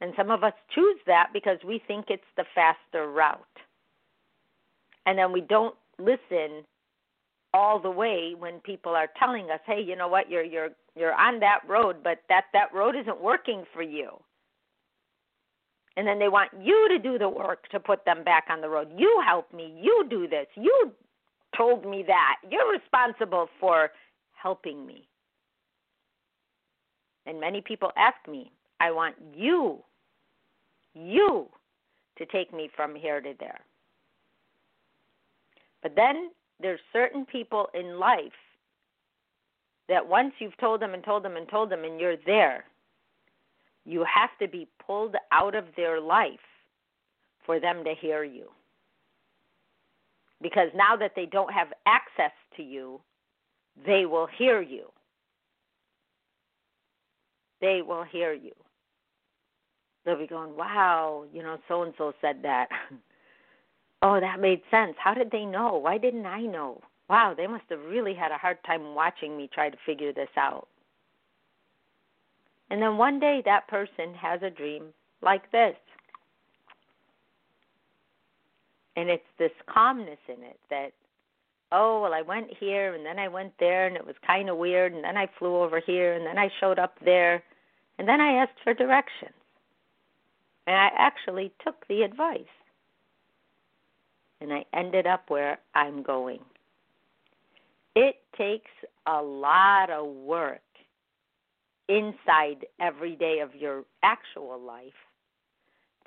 And 0.00 0.12
some 0.16 0.30
of 0.30 0.42
us 0.42 0.52
choose 0.74 0.98
that 1.06 1.30
because 1.32 1.58
we 1.64 1.80
think 1.86 2.06
it's 2.08 2.22
the 2.36 2.44
faster 2.54 3.10
route. 3.10 3.38
And 5.06 5.18
then 5.18 5.32
we 5.32 5.40
don't 5.40 5.74
listen 5.98 6.64
all 7.52 7.78
the 7.78 7.90
way 7.90 8.34
when 8.36 8.58
people 8.60 8.92
are 8.92 9.08
telling 9.18 9.50
us, 9.50 9.60
"Hey, 9.64 9.80
you 9.80 9.94
know 9.94 10.08
what? 10.08 10.28
You're 10.28 10.42
you're 10.42 10.70
you're 10.96 11.14
on 11.14 11.40
that 11.40 11.60
road, 11.68 12.02
but 12.02 12.22
that 12.28 12.46
that 12.52 12.74
road 12.74 12.96
isn't 12.96 13.20
working 13.20 13.64
for 13.72 13.82
you." 13.82 14.20
And 15.96 16.06
then 16.06 16.18
they 16.18 16.28
want 16.28 16.50
you 16.60 16.88
to 16.88 16.98
do 16.98 17.18
the 17.18 17.28
work 17.28 17.68
to 17.68 17.78
put 17.78 18.04
them 18.04 18.24
back 18.24 18.46
on 18.50 18.60
the 18.60 18.68
road. 18.68 18.88
You 18.96 19.22
help 19.24 19.52
me. 19.52 19.72
You 19.80 20.04
do 20.10 20.26
this. 20.26 20.48
You 20.56 20.92
told 21.56 21.84
me 21.84 22.04
that. 22.06 22.36
You're 22.50 22.72
responsible 22.72 23.48
for 23.60 23.90
helping 24.32 24.86
me. 24.86 25.08
And 27.26 27.40
many 27.40 27.60
people 27.60 27.90
ask 27.96 28.16
me, 28.28 28.52
I 28.80 28.90
want 28.90 29.14
you, 29.34 29.82
you 30.94 31.48
to 32.18 32.26
take 32.26 32.52
me 32.52 32.70
from 32.74 32.94
here 32.94 33.20
to 33.20 33.32
there. 33.38 33.60
But 35.82 35.96
then 35.96 36.30
there's 36.60 36.80
certain 36.92 37.24
people 37.24 37.68
in 37.74 37.98
life 37.98 38.32
that 39.88 40.06
once 40.06 40.32
you've 40.38 40.56
told 40.58 40.80
them 40.80 40.94
and 40.94 41.04
told 41.04 41.24
them 41.24 41.36
and 41.36 41.48
told 41.48 41.70
them 41.70 41.84
and 41.84 42.00
you're 42.00 42.16
there, 42.26 42.64
you 43.84 44.04
have 44.04 44.30
to 44.40 44.48
be 44.48 44.66
pulled 44.84 45.14
out 45.30 45.54
of 45.54 45.64
their 45.76 46.00
life 46.00 46.38
for 47.44 47.60
them 47.60 47.84
to 47.84 47.94
hear 47.94 48.24
you 48.24 48.48
because 50.42 50.68
now 50.74 50.96
that 50.96 51.12
they 51.16 51.26
don't 51.26 51.52
have 51.52 51.68
access 51.86 52.32
to 52.56 52.62
you, 52.62 53.00
they 53.86 54.06
will 54.06 54.28
hear 54.38 54.60
you. 54.60 54.86
They 57.60 57.80
will 57.82 58.04
hear 58.04 58.32
you. 58.32 58.52
They'll 60.04 60.18
be 60.18 60.26
going, 60.26 60.56
wow, 60.56 61.24
you 61.32 61.42
know, 61.42 61.56
so 61.66 61.82
and 61.82 61.94
so 61.96 62.12
said 62.20 62.40
that. 62.42 62.68
oh, 64.02 64.20
that 64.20 64.40
made 64.40 64.60
sense. 64.70 64.94
How 64.98 65.14
did 65.14 65.30
they 65.30 65.46
know? 65.46 65.76
Why 65.78 65.98
didn't 65.98 66.26
I 66.26 66.42
know? 66.42 66.82
Wow, 67.08 67.34
they 67.36 67.46
must 67.46 67.64
have 67.70 67.80
really 67.80 68.14
had 68.14 68.32
a 68.32 68.38
hard 68.38 68.58
time 68.66 68.94
watching 68.94 69.36
me 69.36 69.48
try 69.52 69.70
to 69.70 69.76
figure 69.86 70.12
this 70.12 70.28
out. 70.36 70.68
And 72.70 72.80
then 72.80 72.96
one 72.96 73.20
day 73.20 73.42
that 73.44 73.68
person 73.68 74.14
has 74.14 74.42
a 74.42 74.50
dream 74.50 74.86
like 75.22 75.50
this. 75.52 75.74
And 78.96 79.08
it's 79.08 79.22
this 79.38 79.50
calmness 79.66 80.18
in 80.28 80.42
it 80.44 80.58
that, 80.70 80.92
oh, 81.72 82.02
well, 82.02 82.14
I 82.14 82.22
went 82.22 82.48
here 82.58 82.94
and 82.94 83.04
then 83.04 83.18
I 83.18 83.28
went 83.28 83.52
there 83.58 83.86
and 83.86 83.96
it 83.96 84.06
was 84.06 84.14
kind 84.26 84.48
of 84.48 84.56
weird 84.56 84.92
and 84.92 85.02
then 85.02 85.16
I 85.16 85.28
flew 85.38 85.56
over 85.56 85.80
here 85.84 86.14
and 86.14 86.24
then 86.24 86.38
I 86.38 86.48
showed 86.60 86.78
up 86.78 86.94
there 87.04 87.42
and 87.98 88.08
then 88.08 88.20
I 88.20 88.42
asked 88.42 88.58
for 88.62 88.74
directions. 88.74 89.34
And 90.66 90.76
I 90.76 90.88
actually 90.96 91.52
took 91.62 91.86
the 91.88 92.02
advice. 92.02 92.40
And 94.40 94.52
I 94.52 94.64
ended 94.72 95.06
up 95.06 95.24
where 95.28 95.58
I'm 95.74 96.02
going. 96.02 96.40
It 97.94 98.16
takes 98.36 98.70
a 99.06 99.22
lot 99.22 99.90
of 99.90 100.06
work 100.06 100.60
inside 101.88 102.66
every 102.80 103.14
day 103.14 103.40
of 103.40 103.54
your 103.54 103.84
actual 104.02 104.60
life 104.60 104.92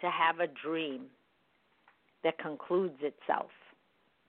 to 0.01 0.09
have 0.09 0.39
a 0.39 0.47
dream 0.47 1.05
that 2.27 2.37
concludes 2.39 2.99
itself. 2.99 3.51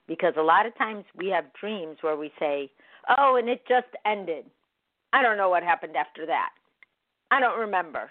Because 0.07 0.33
a 0.37 0.41
lot 0.41 0.65
of 0.65 0.75
times 0.77 1.03
we 1.15 1.27
have 1.27 1.53
dreams 1.59 1.97
where 1.99 2.15
we 2.15 2.31
say, 2.39 2.71
oh, 3.17 3.35
and 3.35 3.49
it 3.49 3.61
just 3.67 3.87
ended. 4.05 4.45
I 5.11 5.21
don't 5.21 5.37
know 5.37 5.49
what 5.49 5.63
happened 5.63 5.97
after 5.97 6.25
that. 6.25 6.51
I 7.29 7.41
don't 7.41 7.59
remember. 7.59 8.09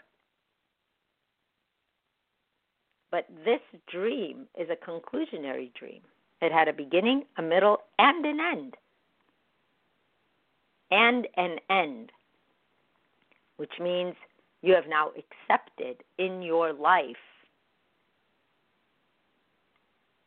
But 3.10 3.26
this 3.46 3.60
dream 3.90 4.46
is 4.60 4.68
a 4.68 4.90
conclusionary 4.90 5.72
dream. 5.72 6.02
It 6.42 6.52
had 6.52 6.68
a 6.68 6.72
beginning, 6.74 7.24
a 7.38 7.42
middle, 7.42 7.78
and 7.98 8.26
an 8.26 8.38
end. 8.40 8.74
And 10.90 11.26
an 11.38 11.56
end, 11.70 12.12
which 13.56 13.72
means 13.80 14.14
you 14.60 14.74
have 14.74 14.84
now 14.86 15.12
accepted 15.16 16.04
in 16.18 16.42
your 16.42 16.74
life 16.74 17.16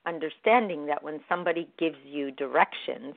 understanding 0.05 0.85
that 0.87 1.03
when 1.03 1.19
somebody 1.29 1.67
gives 1.77 1.97
you 2.05 2.31
directions 2.31 3.15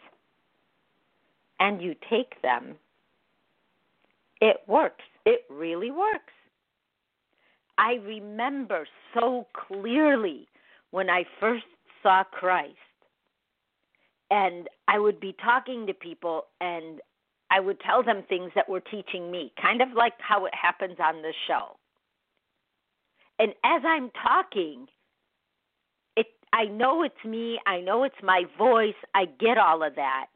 and 1.60 1.80
you 1.80 1.94
take 2.10 2.40
them, 2.42 2.76
it 4.40 4.58
works. 4.66 5.04
It 5.24 5.44
really 5.48 5.90
works. 5.90 6.32
I 7.78 7.94
remember 8.04 8.86
so 9.14 9.46
clearly 9.52 10.48
when 10.90 11.10
I 11.10 11.24
first 11.40 11.64
saw 12.02 12.24
Christ. 12.24 12.76
And 14.30 14.68
I 14.88 14.98
would 14.98 15.20
be 15.20 15.34
talking 15.42 15.86
to 15.86 15.94
people 15.94 16.46
and 16.60 17.00
I 17.50 17.60
would 17.60 17.80
tell 17.80 18.02
them 18.02 18.24
things 18.28 18.50
that 18.54 18.68
were 18.68 18.80
teaching 18.80 19.30
me, 19.30 19.52
kind 19.60 19.80
of 19.80 19.88
like 19.94 20.14
how 20.18 20.44
it 20.46 20.54
happens 20.54 20.96
on 20.98 21.22
the 21.22 21.32
show. 21.46 21.76
And 23.38 23.52
as 23.64 23.82
I'm 23.86 24.10
talking, 24.10 24.86
I 26.54 26.64
know 26.66 27.02
it's 27.02 27.24
me, 27.24 27.58
I 27.66 27.80
know 27.80 28.04
it's 28.04 28.14
my 28.22 28.44
voice, 28.56 28.94
I 29.14 29.26
get 29.26 29.58
all 29.58 29.82
of 29.82 29.96
that. 29.96 30.26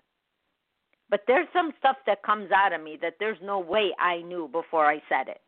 But 1.09 1.21
there's 1.27 1.49
some 1.55 1.73
stuff 1.79 1.97
that 2.07 2.23
comes 2.23 2.51
out 2.51 2.75
of 2.75 2.83
me 2.83 2.99
that 3.01 3.15
there's 3.19 3.39
no 3.43 3.59
way 3.59 3.93
I 3.99 4.21
knew 4.21 4.51
before 4.53 4.85
I 4.87 5.01
said 5.09 5.29
it 5.29 5.41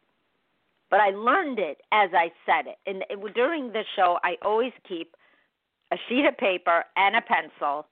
but 0.90 1.00
I 1.00 1.10
learned 1.10 1.58
it 1.58 1.80
as 1.92 2.10
I 2.12 2.30
said 2.44 2.66
it. 2.66 2.78
And 2.86 3.04
it, 3.08 3.34
during 3.34 3.68
the 3.68 3.84
show, 3.96 4.18
I 4.24 4.34
always 4.44 4.72
keep 4.86 5.14
a 5.92 5.96
sheet 6.08 6.26
of 6.26 6.36
paper 6.36 6.84
and 6.96 7.16
a 7.16 7.22
pencil 7.22 7.86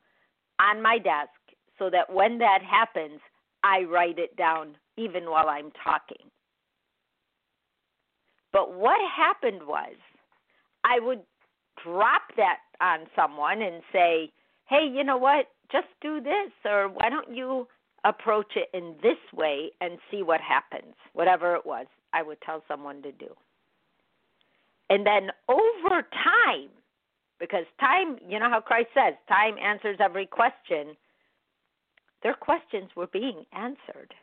on 0.60 0.82
my 0.82 0.98
desk 0.98 1.30
so 1.78 1.88
that 1.90 2.12
when 2.12 2.38
that 2.38 2.58
happens, 2.68 3.20
I 3.62 3.82
write 3.82 4.18
it 4.18 4.36
down 4.36 4.76
even 4.96 5.30
while 5.30 5.48
I'm 5.48 5.70
talking. 5.84 6.26
But 8.52 8.74
what 8.74 8.98
happened 9.16 9.62
was 9.66 9.94
I 10.84 10.98
would 11.00 11.22
drop 11.84 12.22
that 12.36 12.58
on 12.80 13.00
someone 13.16 13.62
and 13.62 13.82
say, 13.92 14.32
hey, 14.68 14.88
you 14.92 15.04
know 15.04 15.16
what? 15.16 15.46
Just 15.70 15.88
do 16.00 16.20
this, 16.20 16.50
or 16.64 16.88
why 16.88 17.10
don't 17.10 17.34
you 17.34 17.66
approach 18.04 18.52
it 18.56 18.68
in 18.72 18.94
this 19.02 19.18
way 19.32 19.70
and 19.80 19.98
see 20.10 20.22
what 20.22 20.40
happens, 20.40 20.94
whatever 21.12 21.54
it 21.54 21.66
was. 21.66 21.86
I 22.12 22.22
would 22.22 22.40
tell 22.40 22.62
someone 22.68 23.02
to 23.02 23.12
do. 23.12 23.28
And 24.90 25.04
then 25.06 25.30
over 25.48 26.02
time, 26.24 26.70
because 27.38 27.64
time, 27.78 28.18
you 28.26 28.38
know 28.38 28.48
how 28.48 28.60
Christ 28.60 28.88
says, 28.94 29.14
time 29.28 29.56
answers 29.62 29.98
every 30.00 30.26
question, 30.26 30.96
their 32.22 32.34
questions 32.34 32.90
were 32.96 33.06
being 33.08 33.44
answered. 33.52 34.14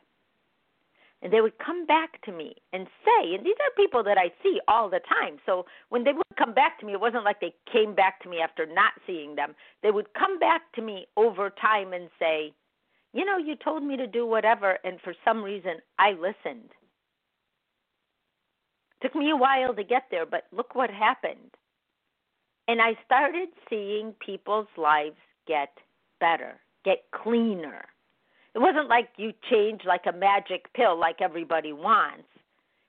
And 1.26 1.32
they 1.32 1.40
would 1.40 1.58
come 1.58 1.86
back 1.86 2.22
to 2.22 2.30
me 2.30 2.54
and 2.72 2.86
say, 3.04 3.34
and 3.34 3.44
these 3.44 3.56
are 3.58 3.82
people 3.84 4.04
that 4.04 4.16
I 4.16 4.30
see 4.44 4.60
all 4.68 4.88
the 4.88 5.00
time. 5.08 5.38
So 5.44 5.66
when 5.88 6.04
they 6.04 6.12
would 6.12 6.22
come 6.38 6.54
back 6.54 6.78
to 6.78 6.86
me, 6.86 6.92
it 6.92 7.00
wasn't 7.00 7.24
like 7.24 7.40
they 7.40 7.52
came 7.72 7.96
back 7.96 8.22
to 8.22 8.28
me 8.28 8.36
after 8.38 8.64
not 8.64 8.92
seeing 9.08 9.34
them. 9.34 9.56
They 9.82 9.90
would 9.90 10.14
come 10.14 10.38
back 10.38 10.72
to 10.76 10.82
me 10.82 11.08
over 11.16 11.50
time 11.50 11.92
and 11.92 12.10
say, 12.20 12.52
you 13.12 13.24
know, 13.24 13.38
you 13.38 13.56
told 13.56 13.82
me 13.82 13.96
to 13.96 14.06
do 14.06 14.24
whatever, 14.24 14.78
and 14.84 15.00
for 15.00 15.14
some 15.24 15.42
reason 15.42 15.78
I 15.98 16.12
listened. 16.12 16.70
Took 19.02 19.16
me 19.16 19.30
a 19.32 19.36
while 19.36 19.74
to 19.74 19.82
get 19.82 20.04
there, 20.12 20.26
but 20.26 20.44
look 20.52 20.76
what 20.76 20.90
happened. 20.90 21.56
And 22.68 22.80
I 22.80 22.92
started 23.04 23.48
seeing 23.68 24.14
people's 24.24 24.68
lives 24.76 25.16
get 25.48 25.70
better, 26.20 26.60
get 26.84 26.98
cleaner. 27.10 27.84
It 28.56 28.60
wasn't 28.60 28.88
like 28.88 29.10
you 29.18 29.34
change 29.50 29.82
like 29.86 30.06
a 30.08 30.16
magic 30.16 30.72
pill 30.72 30.98
like 30.98 31.20
everybody 31.20 31.74
wants. 31.74 32.24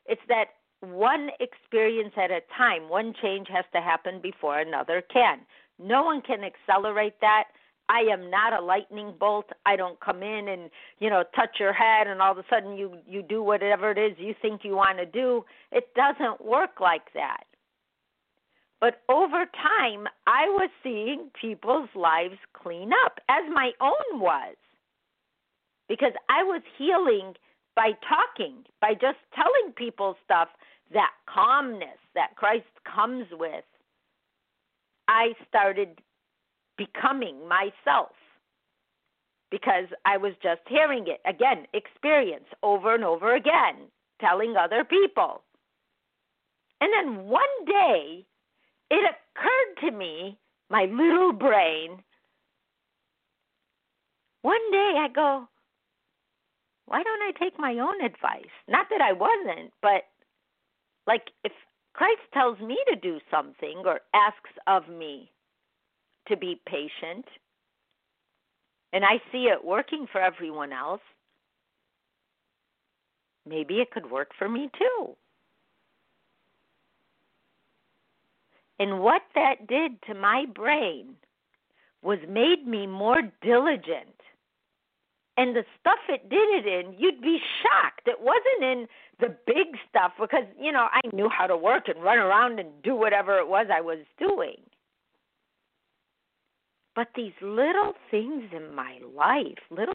It's 0.06 0.22
that 0.30 0.46
one 0.80 1.30
experience 1.42 2.14
at 2.16 2.32
a 2.32 2.40
time, 2.58 2.88
one 2.88 3.14
change 3.22 3.50
has 3.54 3.66
to 3.74 3.82
happen 3.82 4.22
before 4.22 4.60
another 4.60 5.04
can. 5.12 5.40
No 5.78 6.04
one 6.04 6.22
can 6.22 6.40
accelerate 6.46 7.20
that. 7.20 7.50
I 7.90 8.00
am 8.10 8.30
not 8.30 8.54
a 8.54 8.64
lightning 8.64 9.14
bolt. 9.20 9.50
I 9.66 9.76
don't 9.76 10.00
come 10.00 10.24
in 10.24 10.48
and, 10.48 10.70
you 11.00 11.10
know, 11.10 11.26
touch 11.36 11.58
your 11.60 11.74
head 11.74 12.08
and 12.08 12.22
all 12.22 12.32
of 12.32 12.38
a 12.38 12.46
sudden 12.50 12.78
you 12.78 13.00
you 13.06 13.22
do 13.22 13.44
whatever 13.44 13.92
it 13.92 13.98
is 13.98 14.18
you 14.18 14.36
think 14.42 14.62
you 14.64 14.78
want 14.78 15.00
to 15.00 15.06
do. 15.06 15.44
It 15.74 15.90
doesn't 15.96 16.46
work 16.46 16.80
like 16.80 17.14
that. 17.14 17.44
But 18.80 19.02
over 19.10 19.46
time, 19.46 20.08
I 20.28 20.48
was 20.48 20.70
seeing 20.82 21.30
people's 21.42 21.90
lives 21.94 22.38
clean 22.54 22.92
up 23.06 23.20
as 23.28 23.44
my 23.54 23.72
own 23.82 24.22
was. 24.22 24.56
Because 25.88 26.14
I 26.30 26.44
was 26.44 26.62
healing 26.78 27.34
by 27.76 27.92
talking, 28.08 28.66
by 28.82 28.94
just 28.94 29.20
telling 29.34 29.74
people 29.76 30.16
stuff, 30.26 30.50
that 30.94 31.12
calmness 31.28 32.00
that 32.16 32.36
Christ 32.36 32.66
comes 32.84 33.26
with. 33.32 33.64
I 35.08 35.34
started 35.48 36.02
becoming 36.78 37.48
myself 37.48 38.12
because 39.50 39.86
I 40.06 40.18
was 40.18 40.34
just 40.44 40.62
hearing 40.68 41.06
it 41.08 41.22
again, 41.26 41.66
experience 41.74 42.46
over 42.64 42.94
and 42.94 43.04
over 43.04 43.36
again, 43.36 43.88
telling 44.20 44.56
other 44.58 44.84
people. 44.84 45.44
And 46.82 46.92
then 46.94 47.26
one 47.26 47.42
day, 47.66 48.26
it 48.92 49.16
occurred 49.36 49.90
to 49.90 49.98
me, 49.98 50.38
my 50.70 50.86
little 50.86 51.32
brain, 51.32 52.04
one 54.42 54.72
day 54.72 54.94
I 54.98 55.08
go, 55.14 55.48
why 56.88 57.04
don't 57.04 57.22
I 57.22 57.32
take 57.40 57.60
my 57.60 57.74
own 57.74 58.04
advice? 58.04 58.52
Not 58.68 58.88
that 58.90 59.02
I 59.02 59.14
wasn't, 59.14 59.72
but 59.82 60.04
like 61.06 61.30
if 61.44 61.52
Christ 61.94 62.22
tells 62.34 62.60
me 62.60 62.78
to 62.90 62.96
do 62.96 63.20
something 63.30 63.84
or 63.86 64.02
asks 64.14 64.52
of 64.68 64.88
me, 64.88 65.32
to 66.28 66.38
be 66.38 66.62
patient. 66.66 67.26
And 68.94 69.04
I 69.04 69.22
see 69.32 69.46
it 69.46 69.64
working 69.64 70.08
for 70.12 70.22
everyone 70.22 70.72
else. 70.74 71.02
Maybe 73.48 73.76
it 73.76 73.92
could 73.92 74.10
work 74.10 74.32
for 74.38 74.50
me 74.50 74.70
too. 74.78 75.16
And 78.80 79.00
what 79.00 79.22
that 79.36 79.68
did 79.68 80.02
to 80.04 80.14
my 80.14 80.46
brain 80.54 81.16
was 82.04 82.20
made 82.30 82.68
me 82.68 82.86
more 82.86 83.22
diligent. 83.42 84.17
And 85.38 85.56
the 85.56 85.64
stuff 85.80 86.00
it 86.10 86.30
did 86.30 86.50
it 86.50 86.66
in, 86.66 86.96
you'd 86.98 87.22
be 87.22 87.38
shocked. 87.62 88.08
It 88.08 88.20
wasn't 88.20 88.64
in 88.64 88.88
the 89.20 89.36
big 89.46 89.78
stuff 89.88 90.14
because, 90.20 90.46
you 90.60 90.72
know, 90.72 90.88
I 90.92 91.02
knew 91.14 91.30
how 91.30 91.46
to 91.46 91.56
work 91.56 91.88
and 91.88 92.04
run 92.04 92.18
around 92.18 92.60
and 92.60 92.70
do 92.84 92.96
whatever 92.96 93.38
it 93.38 93.48
was 93.48 93.68
I 93.72 93.82
was 93.82 94.00
doing. 94.18 94.58
But 96.96 97.10
these 97.16 97.34
little 97.42 97.94
things 98.10 98.46
in 98.52 98.74
my 98.74 98.98
life, 99.16 99.60
little 99.70 99.94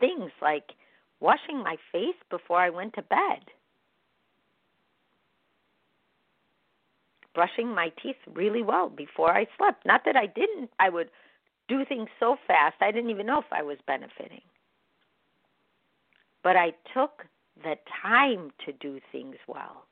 things 0.00 0.30
like 0.40 0.72
washing 1.20 1.58
my 1.58 1.76
face 1.92 2.16
before 2.30 2.58
I 2.58 2.70
went 2.70 2.94
to 2.94 3.02
bed, 3.02 3.44
brushing 7.34 7.74
my 7.74 7.92
teeth 8.02 8.16
really 8.32 8.62
well 8.62 8.88
before 8.88 9.36
I 9.36 9.46
slept. 9.58 9.84
Not 9.84 10.06
that 10.06 10.16
I 10.16 10.24
didn't, 10.24 10.70
I 10.80 10.88
would 10.88 11.10
do 11.68 11.84
things 11.84 12.08
so 12.18 12.36
fast, 12.46 12.76
I 12.80 12.90
didn't 12.90 13.10
even 13.10 13.26
know 13.26 13.40
if 13.40 13.52
I 13.52 13.62
was 13.62 13.76
benefiting. 13.86 14.40
But 16.44 16.56
I 16.56 16.72
took 16.94 17.24
the 17.64 17.74
time 18.02 18.52
to 18.66 18.72
do 18.72 19.00
things 19.10 19.36
well. 19.48 19.86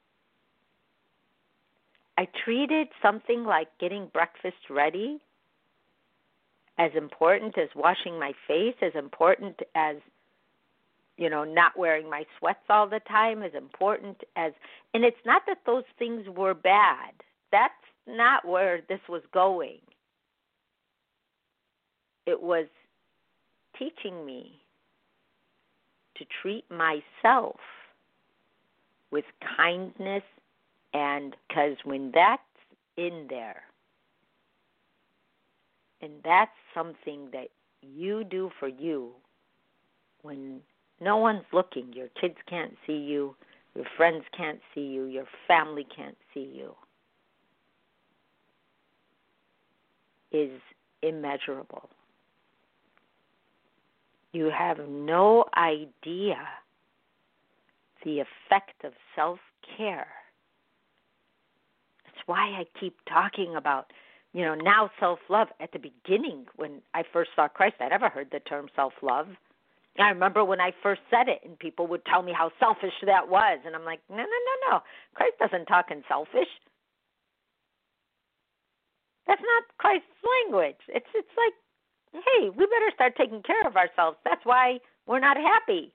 I 2.19 2.29
treated 2.45 2.88
something 3.01 3.43
like 3.45 3.69
getting 3.81 4.07
breakfast 4.12 4.69
ready 4.71 5.21
as 6.79 6.91
important 6.95 7.57
as 7.59 7.69
washing 7.75 8.19
my 8.19 8.33
face, 8.47 8.77
as 8.83 8.93
important 8.95 9.61
as 9.75 9.97
you 11.19 11.29
know, 11.29 11.45
not 11.45 11.77
wearing 11.77 12.09
my 12.09 12.25
sweats 12.38 12.65
all 12.69 12.88
the 12.88 13.01
time, 13.01 13.43
as 13.43 13.53
important 13.55 14.19
as 14.37 14.53
and 14.95 15.05
it's 15.05 15.25
not 15.25 15.43
that 15.47 15.59
those 15.67 15.85
things 15.99 16.27
were 16.29 16.55
bad. 16.55 17.12
That's 17.51 17.73
not 18.07 18.47
where 18.47 18.81
this 18.88 19.01
was 19.09 19.23
going. 19.33 19.79
It 22.27 22.41
was 22.41 22.67
teaching 23.79 24.25
me 24.27 24.62
to 26.23 26.29
treat 26.43 26.65
myself 26.71 27.57
with 29.11 29.25
kindness 29.57 30.23
and 30.95 31.37
because 31.49 31.77
when 31.85 32.11
that's 32.15 32.43
in 32.97 33.27
there 33.29 33.63
and 36.01 36.13
that's 36.25 36.51
something 36.75 37.29
that 37.33 37.49
you 37.83 38.25
do 38.25 38.51
for 38.59 38.69
you 38.69 39.11
when 40.23 40.61
no 41.01 41.17
one's 41.17 41.45
looking 41.53 41.93
your 41.93 42.09
kids 42.21 42.37
can't 42.49 42.75
see 42.87 42.97
you 42.97 43.35
your 43.75 43.87
friends 43.97 44.25
can't 44.37 44.61
see 44.75 44.83
you 44.83 45.05
your 45.05 45.27
family 45.49 45.87
can't 45.95 46.17
see 46.33 46.53
you 46.55 46.75
is 50.31 50.61
immeasurable 51.03 51.89
you 54.33 54.51
have 54.57 54.79
no 54.88 55.45
idea 55.57 56.37
the 58.05 58.21
effect 58.21 58.85
of 58.85 58.92
self 59.14 59.38
care. 59.77 60.09
That's 62.05 62.27
why 62.27 62.49
I 62.59 62.64
keep 62.79 62.97
talking 63.09 63.55
about, 63.57 63.92
you 64.33 64.42
know, 64.42 64.55
now 64.55 64.90
self 64.99 65.18
love. 65.29 65.49
At 65.61 65.73
the 65.73 65.79
beginning, 65.79 66.47
when 66.57 66.83
I 66.95 67.03
first 67.12 67.31
saw 67.37 67.49
Christ, 67.49 67.77
I 67.81 67.88
never 67.88 68.09
heard 68.09 68.29
the 68.33 68.40
term 68.40 68.68
self 68.75 68.92
love. 69.03 69.29
I 69.99 70.09
remember 70.09 70.42
when 70.42 70.61
I 70.61 70.73
first 70.83 71.03
said 71.11 71.29
it, 71.29 71.40
and 71.45 71.59
people 71.59 71.87
would 71.88 72.05
tell 72.07 72.23
me 72.23 72.33
how 72.33 72.51
selfish 72.59 72.95
that 73.05 73.29
was, 73.29 73.59
and 73.66 73.77
I'm 73.77 73.85
like, 73.85 74.01
no, 74.09 74.16
no, 74.16 74.23
no, 74.25 74.71
no. 74.71 74.81
Christ 75.14 75.35
doesn't 75.38 75.66
talk 75.66 75.90
in 75.90 76.03
selfish. 76.09 76.49
That's 79.27 79.42
not 79.42 79.64
Christ's 79.79 80.07
language. 80.25 80.81
It's 80.88 81.07
it's 81.14 81.37
like 81.37 81.53
hey, 82.12 82.51
we 82.51 82.66
better 82.66 82.90
start 82.94 83.14
taking 83.16 83.42
care 83.42 83.66
of 83.66 83.77
ourselves. 83.77 84.18
That's 84.25 84.44
why 84.44 84.79
we're 85.07 85.20
not 85.20 85.37
happy. 85.37 85.92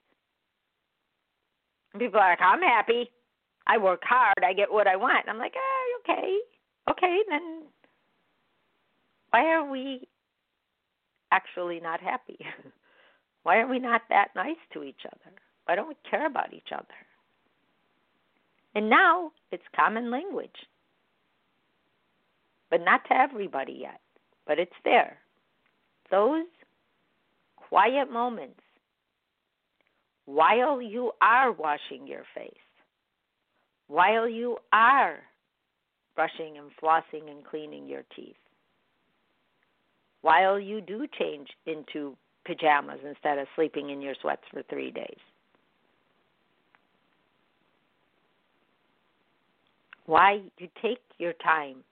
And 1.93 2.01
people 2.01 2.19
are 2.19 2.31
like, 2.31 2.41
I'm 2.41 2.61
happy. 2.61 3.09
I 3.67 3.77
work 3.77 4.01
hard. 4.03 4.43
I 4.43 4.53
get 4.53 4.71
what 4.71 4.87
I 4.87 4.95
want. 4.95 5.25
And 5.27 5.29
I'm 5.29 5.39
like, 5.39 5.53
oh, 5.55 5.99
okay, 6.01 6.37
okay, 6.89 7.19
then 7.29 7.63
why 9.31 9.45
are 9.53 9.69
we 9.69 10.07
actually 11.31 11.79
not 11.79 11.99
happy? 11.99 12.37
why 13.43 13.57
are 13.57 13.67
we 13.67 13.79
not 13.79 14.01
that 14.09 14.29
nice 14.35 14.55
to 14.73 14.83
each 14.83 15.01
other? 15.05 15.35
Why 15.65 15.75
don't 15.75 15.89
we 15.89 15.95
care 16.09 16.25
about 16.25 16.53
each 16.53 16.69
other? 16.73 16.85
And 18.73 18.89
now 18.89 19.31
it's 19.51 19.63
common 19.75 20.09
language. 20.09 20.55
But 22.69 22.81
not 22.81 23.01
to 23.09 23.15
everybody 23.15 23.79
yet. 23.81 23.99
But 24.45 24.59
it's 24.59 24.71
there 24.83 25.17
those 26.09 26.45
quiet 27.55 28.11
moments 28.11 28.59
while 30.25 30.81
you 30.81 31.11
are 31.21 31.51
washing 31.51 32.05
your 32.05 32.23
face, 32.35 32.53
while 33.87 34.27
you 34.27 34.57
are 34.73 35.17
brushing 36.15 36.57
and 36.57 36.69
flossing 36.81 37.29
and 37.29 37.45
cleaning 37.45 37.87
your 37.87 38.03
teeth, 38.15 38.35
while 40.21 40.59
you 40.59 40.81
do 40.81 41.07
change 41.17 41.47
into 41.65 42.15
pajamas 42.45 42.99
instead 43.07 43.37
of 43.37 43.47
sleeping 43.55 43.89
in 43.89 44.01
your 44.01 44.15
sweats 44.21 44.41
for 44.51 44.63
three 44.63 44.91
days. 44.91 45.19
Why 50.05 50.41
you 50.57 50.69
take 50.81 51.01
your 51.19 51.33
time 51.33 51.83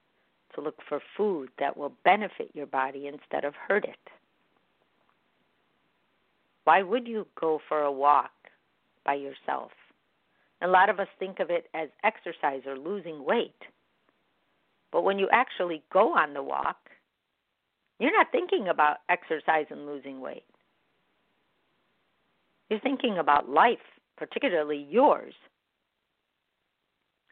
to 0.55 0.61
look 0.61 0.77
for 0.87 0.99
food 1.15 1.49
that 1.59 1.77
will 1.77 1.93
benefit 2.03 2.49
your 2.53 2.65
body 2.65 3.07
instead 3.07 3.45
of 3.45 3.53
hurt 3.67 3.85
it. 3.85 3.95
Why 6.63 6.81
would 6.81 7.07
you 7.07 7.27
go 7.39 7.59
for 7.69 7.81
a 7.81 7.91
walk 7.91 8.31
by 9.05 9.15
yourself? 9.15 9.71
A 10.61 10.67
lot 10.67 10.89
of 10.89 10.99
us 10.99 11.07
think 11.19 11.39
of 11.39 11.51
it 11.51 11.67
as 11.73 11.89
exercise 12.03 12.61
or 12.65 12.77
losing 12.77 13.23
weight. 13.23 13.61
But 14.91 15.03
when 15.03 15.19
you 15.19 15.27
actually 15.31 15.83
go 15.91 16.13
on 16.13 16.33
the 16.33 16.41
walk, 16.41 16.77
you're 17.99 18.17
not 18.17 18.31
thinking 18.31 18.67
about 18.67 18.97
exercise 19.09 19.67
and 19.69 19.85
losing 19.85 20.21
weight. 20.21 20.43
You're 22.69 22.79
thinking 22.79 23.17
about 23.19 23.49
life, 23.49 23.77
particularly 24.17 24.87
yours. 24.89 25.33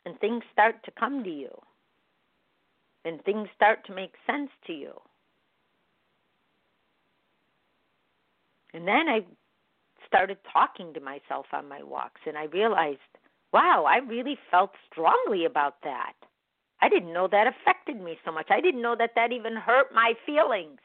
And 0.06 0.20
things 0.20 0.44
start 0.52 0.84
to 0.84 0.92
come 0.92 1.24
to 1.24 1.30
you 1.30 1.50
and 3.06 3.24
things 3.24 3.48
start 3.56 3.86
to 3.86 3.94
make 3.94 4.14
sense 4.26 4.50
to 4.68 4.74
you. 4.74 4.94
And 8.74 8.88
then 8.88 9.08
I 9.08 9.22
started 10.08 10.38
talking 10.52 10.94
to 10.94 11.00
myself 11.00 11.46
on 11.54 11.68
my 11.68 11.84
walks, 11.84 12.22
and 12.26 12.38
I 12.38 12.46
realized, 12.46 13.00
wow, 13.52 13.86
I 13.88 13.98
really 13.98 14.38
felt 14.50 14.72
strongly 14.92 15.46
about 15.46 15.76
that. 15.84 16.14
I 16.82 16.90
didn't 16.90 17.14
know 17.14 17.28
that 17.32 17.48
affected 17.48 18.02
me 18.02 18.18
so 18.26 18.32
much. 18.32 18.48
I 18.50 18.62
didn't 18.62 18.82
know 18.82 18.96
that 18.98 19.12
that 19.16 19.32
even 19.32 19.56
hurt 19.56 19.94
my 19.94 20.14
feelings. 20.26 20.80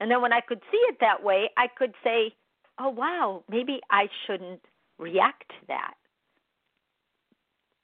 And 0.00 0.10
then 0.10 0.22
when 0.22 0.32
I 0.32 0.40
could 0.40 0.60
see 0.70 0.78
it 0.88 0.96
that 1.00 1.22
way, 1.22 1.50
I 1.56 1.66
could 1.68 1.94
say, 2.02 2.34
oh, 2.78 2.88
wow, 2.88 3.44
maybe 3.48 3.80
I 3.90 4.08
shouldn't 4.26 4.60
react 4.98 5.48
to 5.48 5.66
that 5.68 5.94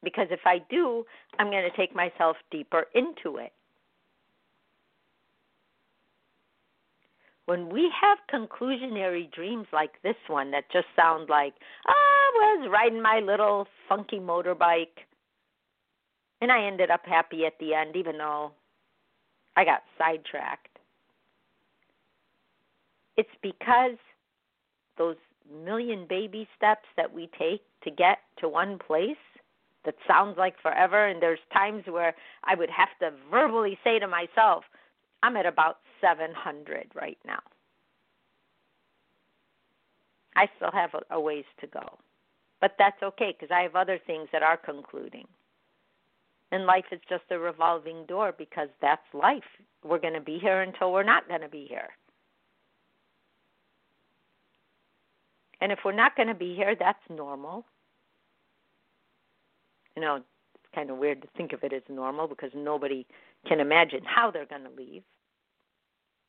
because 0.04 0.28
if 0.30 0.40
I 0.44 0.58
do, 0.70 1.04
I'm 1.38 1.50
going 1.50 1.68
to 1.68 1.76
take 1.76 1.94
myself 1.94 2.36
deeper 2.50 2.86
into 2.94 3.38
it. 3.38 3.52
When 7.46 7.68
we 7.68 7.90
have 8.00 8.18
conclusionary 8.32 9.30
dreams 9.30 9.66
like 9.72 10.00
this 10.02 10.16
one 10.28 10.50
that 10.52 10.64
just 10.72 10.86
sound 10.96 11.28
like, 11.28 11.54
oh, 11.86 11.90
I 11.92 12.56
was 12.58 12.70
riding 12.72 13.02
my 13.02 13.20
little 13.20 13.66
funky 13.88 14.18
motorbike 14.18 15.04
and 16.40 16.50
I 16.50 16.66
ended 16.66 16.90
up 16.90 17.02
happy 17.04 17.44
at 17.44 17.58
the 17.60 17.74
end, 17.74 17.96
even 17.96 18.16
though 18.18 18.52
I 19.56 19.64
got 19.64 19.82
sidetracked. 19.98 20.78
It's 23.16 23.28
because 23.42 23.98
those 24.98 25.16
million 25.62 26.06
baby 26.08 26.48
steps 26.56 26.86
that 26.96 27.12
we 27.12 27.28
take 27.38 27.62
to 27.82 27.90
get 27.90 28.18
to 28.38 28.48
one 28.48 28.78
place 28.78 29.16
that 29.84 29.94
sounds 30.06 30.36
like 30.38 30.54
forever 30.60 31.06
and 31.06 31.22
there's 31.22 31.38
times 31.52 31.84
where 31.86 32.14
I 32.44 32.54
would 32.54 32.70
have 32.70 32.88
to 33.00 33.16
verbally 33.30 33.78
say 33.84 33.98
to 33.98 34.08
myself, 34.08 34.64
I'm 35.22 35.36
at 35.36 35.46
about 35.46 35.78
700 36.00 36.88
right 36.94 37.18
now. 37.26 37.40
I 40.36 40.48
still 40.56 40.72
have 40.72 40.90
a, 41.10 41.20
ways 41.20 41.44
to 41.60 41.66
go. 41.66 41.98
But 42.60 42.72
that's 42.78 43.02
okay 43.02 43.34
because 43.38 43.54
I 43.54 43.62
have 43.62 43.76
other 43.76 43.98
things 44.06 44.28
that 44.32 44.42
are 44.42 44.56
concluding. 44.56 45.26
And 46.50 46.66
life 46.66 46.86
is 46.92 47.00
just 47.08 47.24
a 47.30 47.38
revolving 47.38 48.04
door 48.06 48.34
because 48.36 48.68
that's 48.80 49.02
life. 49.12 49.42
We're 49.84 49.98
going 49.98 50.14
to 50.14 50.20
be 50.20 50.38
here 50.38 50.62
until 50.62 50.92
we're 50.92 51.02
not 51.02 51.28
going 51.28 51.40
to 51.40 51.48
be 51.48 51.66
here. 51.68 51.88
And 55.60 55.72
if 55.72 55.78
we're 55.84 55.92
not 55.92 56.16
going 56.16 56.28
to 56.28 56.34
be 56.34 56.54
here, 56.54 56.74
that's 56.78 56.98
normal 57.08 57.64
you 59.96 60.02
know, 60.02 60.16
it's 60.16 60.74
kind 60.74 60.90
of 60.90 60.98
weird 60.98 61.22
to 61.22 61.28
think 61.36 61.52
of 61.52 61.62
it 61.62 61.72
as 61.72 61.82
normal 61.88 62.26
because 62.26 62.50
nobody 62.54 63.06
can 63.46 63.60
imagine 63.60 64.00
how 64.04 64.30
they're 64.30 64.46
going 64.46 64.64
to 64.64 64.70
leave 64.76 65.02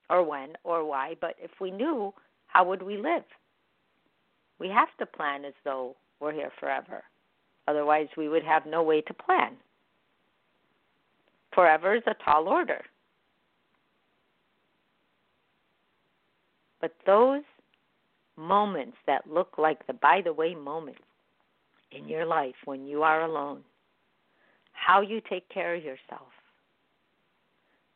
or 0.09 0.23
when 0.23 0.53
or 0.63 0.85
why. 0.85 1.15
But 1.19 1.35
if 1.39 1.51
we 1.59 1.71
knew, 1.71 2.13
how 2.47 2.65
would 2.65 2.83
we 2.83 2.97
live? 2.97 3.23
We 4.59 4.69
have 4.69 4.89
to 4.99 5.05
plan 5.05 5.45
as 5.45 5.53
though 5.63 5.95
we're 6.19 6.33
here 6.33 6.51
forever. 6.59 7.03
Otherwise, 7.67 8.07
we 8.15 8.29
would 8.29 8.43
have 8.43 8.65
no 8.65 8.83
way 8.83 9.01
to 9.01 9.13
plan. 9.13 9.53
Forever 11.53 11.95
is 11.95 12.03
a 12.05 12.15
tall 12.23 12.47
order. 12.47 12.81
But 16.81 16.93
those 17.05 17.41
moments 18.37 18.97
that 19.07 19.29
look 19.29 19.57
like 19.57 19.87
the 19.87 19.93
by 19.93 20.21
the 20.23 20.33
way 20.33 20.53
moments 20.53 21.01
in 21.95 22.07
your 22.07 22.25
life 22.25 22.55
when 22.65 22.85
you 22.85 23.03
are 23.03 23.23
alone, 23.23 23.61
how 24.73 25.01
you 25.01 25.21
take 25.29 25.47
care 25.49 25.75
of 25.75 25.83
yourself, 25.83 26.29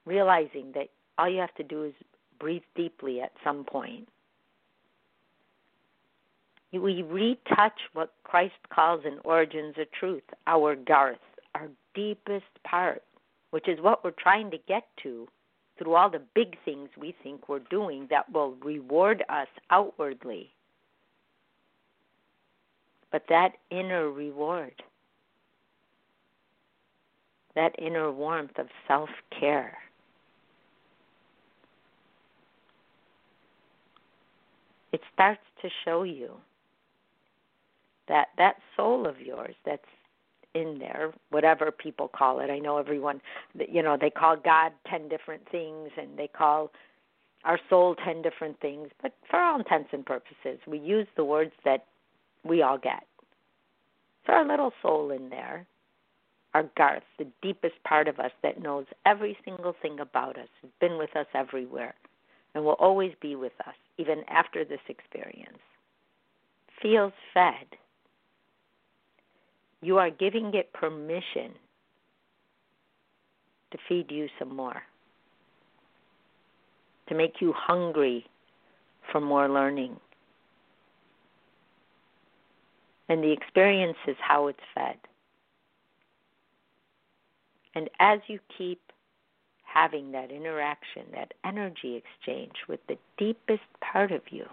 realizing 0.06 0.72
that 0.74 0.90
all 1.18 1.30
you 1.30 1.40
have 1.40 1.56
to 1.56 1.64
do 1.64 1.84
is 1.84 1.94
breathe 2.40 2.64
deeply 2.76 3.22
at 3.22 3.32
some 3.44 3.64
point. 3.64 4.08
We 6.72 7.02
retouch 7.02 7.80
what 7.94 8.14
Christ 8.24 8.54
calls 8.74 9.02
in 9.04 9.20
Origins 9.26 9.76
of 9.80 9.92
Truth 9.92 10.24
our 10.46 10.76
garth, 10.76 11.18
our 11.56 11.68
deepest 11.96 12.46
part, 12.64 13.04
which 13.50 13.68
is 13.68 13.82
what 13.82 14.04
we're 14.04 14.12
trying 14.12 14.52
to 14.52 14.58
get 14.68 14.84
to 15.04 15.28
through 15.78 15.96
all 15.96 16.10
the 16.10 16.22
big 16.36 16.58
things 16.64 16.90
we 16.98 17.16
think 17.24 17.50
we're 17.50 17.60
doing 17.72 18.08
that 18.12 18.32
will 18.32 18.56
reward 18.62 19.24
us 19.30 19.48
outwardly. 19.72 20.52
But 23.12 23.24
that 23.30 23.54
inner 23.72 24.10
reward, 24.10 24.84
that 27.56 27.74
inner 27.80 28.12
warmth 28.12 28.58
of 28.58 28.68
self 28.88 29.10
care, 29.38 29.78
it 34.92 35.02
starts 35.14 35.42
to 35.62 35.70
show 35.86 36.04
you 36.04 36.36
that 38.08 38.28
that 38.38 38.56
soul 38.76 39.08
of 39.08 39.20
yours 39.20 39.56
that's 39.66 39.84
in 40.56 40.80
there, 40.80 41.14
whatever 41.30 41.72
people 41.72 42.08
call 42.08 42.40
it. 42.40 42.50
I 42.50 42.60
know 42.60 42.78
everyone, 42.78 43.22
you 43.54 43.84
know, 43.84 43.98
they 44.00 44.10
call 44.10 44.36
God 44.36 44.72
10 44.90 45.08
different 45.08 45.48
things 45.52 45.92
and 45.98 46.18
they 46.18 46.28
call 46.28 46.72
our 47.46 47.60
soul 47.70 47.96
10 48.04 48.22
different 48.22 48.60
things, 48.60 48.90
but 49.02 49.14
for 49.30 49.40
all 49.40 49.60
intents 49.60 49.90
and 49.94 50.06
purposes, 50.06 50.60
we 50.68 50.80
use 50.80 51.08
the 51.16 51.24
words 51.24 51.52
that 51.64 51.86
we 52.44 52.62
all 52.62 52.78
get. 52.78 53.04
So 54.26 54.34
our 54.34 54.48
little 54.48 54.74
soul 54.82 55.12
in 55.12 55.30
there, 55.30 55.66
our 56.54 56.70
Garth, 56.78 57.04
the 57.18 57.28
deepest 57.42 57.76
part 57.84 58.08
of 58.08 58.20
us 58.20 58.32
that 58.44 58.62
knows 58.62 58.86
every 59.06 59.38
single 59.46 59.76
thing 59.82 60.00
about 60.00 60.38
us, 60.38 60.50
has 60.62 60.72
been 60.80 60.98
with 60.98 61.16
us 61.16 61.28
everywhere, 61.34 61.94
and 62.54 62.64
will 62.64 62.74
always 62.74 63.14
be 63.22 63.36
with 63.36 63.54
us, 63.68 63.76
even 63.98 64.24
after 64.28 64.66
this 64.66 64.80
experience, 64.88 65.60
feels 66.82 67.14
fed 67.34 67.78
you 69.82 69.98
are 69.98 70.10
giving 70.10 70.54
it 70.54 70.72
permission 70.74 71.54
to 73.72 73.78
feed 73.88 74.12
you 74.12 74.28
some 74.38 74.56
more, 74.56 74.82
to 77.08 77.16
make 77.16 77.36
you 77.40 77.54
hungry 77.56 78.26
for 79.12 79.22
more 79.22 79.48
learning. 79.48 79.96
And 83.10 83.24
the 83.24 83.32
experience 83.32 83.98
is 84.08 84.16
how 84.20 84.48
it's 84.48 84.60
fed. 84.74 84.98
And 87.76 87.90
as 88.00 88.20
you 88.28 88.40
keep 88.56 88.80
having 89.64 90.12
that 90.12 90.32
interaction, 90.32 91.04
that 91.14 91.34
energy 91.44 91.96
exchange 91.96 92.54
with 92.68 92.80
the 92.88 92.98
deepest 93.18 93.64
part 93.82 94.12
of 94.12 94.22
you, 94.30 94.46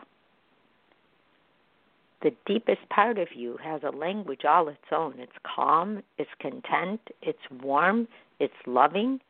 the 2.23 2.33
deepest 2.47 2.89
part 2.89 3.19
of 3.19 3.29
you 3.35 3.59
has 3.63 3.83
a 3.83 3.91
language 3.91 4.45
all 4.45 4.69
its 4.69 4.79
own. 4.91 5.15
It's 5.19 5.33
calm, 5.45 6.03
it's 6.19 6.31
content, 6.41 7.01
it's 7.23 7.39
warm, 7.63 8.09
it's 8.41 8.55
loving, 8.67 9.21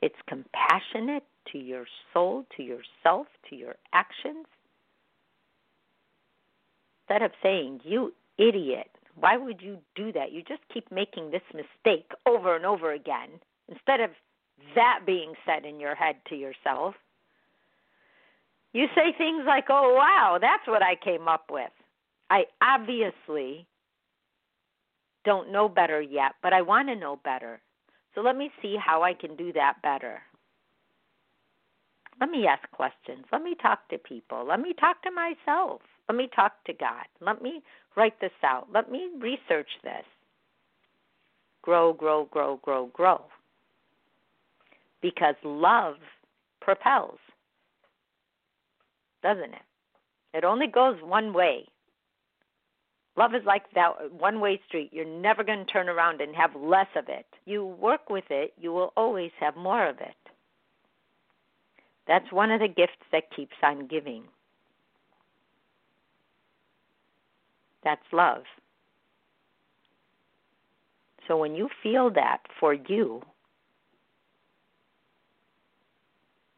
it's 0.00 0.16
compassionate 0.28 1.24
to 1.52 1.58
your 1.58 1.84
soul, 2.12 2.46
to 2.56 2.62
yourself, 2.62 3.26
to 3.50 3.56
your 3.56 3.74
actions. 3.92 4.46
Instead 7.08 7.22
of 7.22 7.32
saying, 7.42 7.80
You 7.84 8.12
idiot, 8.38 8.90
why 9.18 9.36
would 9.36 9.62
you 9.62 9.78
do 9.94 10.12
that? 10.12 10.32
You 10.32 10.42
just 10.42 10.60
keep 10.72 10.90
making 10.92 11.30
this 11.30 11.42
mistake 11.54 12.10
over 12.26 12.54
and 12.54 12.66
over 12.66 12.92
again. 12.92 13.30
Instead 13.68 14.00
of 14.00 14.10
that 14.74 15.00
being 15.06 15.32
said 15.46 15.64
in 15.64 15.80
your 15.80 15.94
head 15.94 16.16
to 16.28 16.36
yourself, 16.36 16.94
you 18.74 18.86
say 18.94 19.14
things 19.16 19.44
like, 19.46 19.66
oh, 19.70 19.94
wow, 19.94 20.38
that's 20.40 20.66
what 20.66 20.82
I 20.82 20.94
came 21.02 21.28
up 21.28 21.46
with. 21.50 21.70
I 22.30 22.44
obviously 22.62 23.66
don't 25.24 25.50
know 25.50 25.68
better 25.68 26.00
yet, 26.00 26.32
but 26.42 26.52
I 26.52 26.60
want 26.60 26.88
to 26.88 26.94
know 26.94 27.18
better. 27.24 27.60
So 28.14 28.20
let 28.20 28.36
me 28.36 28.50
see 28.60 28.76
how 28.78 29.02
I 29.02 29.14
can 29.14 29.34
do 29.36 29.52
that 29.54 29.76
better. 29.82 30.20
Let 32.20 32.30
me 32.30 32.46
ask 32.46 32.70
questions. 32.70 33.24
Let 33.32 33.42
me 33.42 33.54
talk 33.60 33.88
to 33.88 33.98
people. 33.98 34.44
Let 34.46 34.60
me 34.60 34.74
talk 34.78 35.02
to 35.02 35.10
myself. 35.10 35.80
Let 36.08 36.16
me 36.16 36.28
talk 36.34 36.52
to 36.66 36.72
God. 36.72 37.04
Let 37.20 37.42
me 37.42 37.62
write 37.96 38.20
this 38.20 38.30
out. 38.42 38.68
Let 38.72 38.90
me 38.90 39.08
research 39.18 39.68
this. 39.82 40.04
Grow, 41.62 41.92
grow, 41.92 42.26
grow, 42.30 42.58
grow, 42.62 42.86
grow. 42.94 43.24
Because 45.02 45.34
love 45.44 45.96
propels 46.60 47.18
doesn't 49.22 49.54
it? 49.54 49.62
It 50.34 50.44
only 50.44 50.66
goes 50.66 50.96
one 51.02 51.32
way. 51.32 51.66
Love 53.16 53.34
is 53.34 53.42
like 53.44 53.64
that 53.74 54.12
one 54.12 54.40
way 54.40 54.60
street. 54.68 54.90
You're 54.92 55.04
never 55.04 55.42
going 55.42 55.64
to 55.64 55.72
turn 55.72 55.88
around 55.88 56.20
and 56.20 56.36
have 56.36 56.54
less 56.54 56.86
of 56.96 57.08
it. 57.08 57.26
You 57.46 57.66
work 57.66 58.10
with 58.10 58.24
it, 58.30 58.52
you 58.58 58.72
will 58.72 58.92
always 58.96 59.32
have 59.40 59.56
more 59.56 59.88
of 59.88 59.96
it. 59.98 60.14
That's 62.06 62.30
one 62.32 62.50
of 62.50 62.60
the 62.60 62.68
gifts 62.68 62.92
that 63.12 63.24
keeps 63.34 63.56
on 63.62 63.86
giving. 63.86 64.22
That's 67.88 68.02
love. 68.12 68.42
So 71.26 71.38
when 71.38 71.54
you 71.54 71.70
feel 71.82 72.10
that 72.10 72.42
for 72.60 72.74
you, 72.74 73.22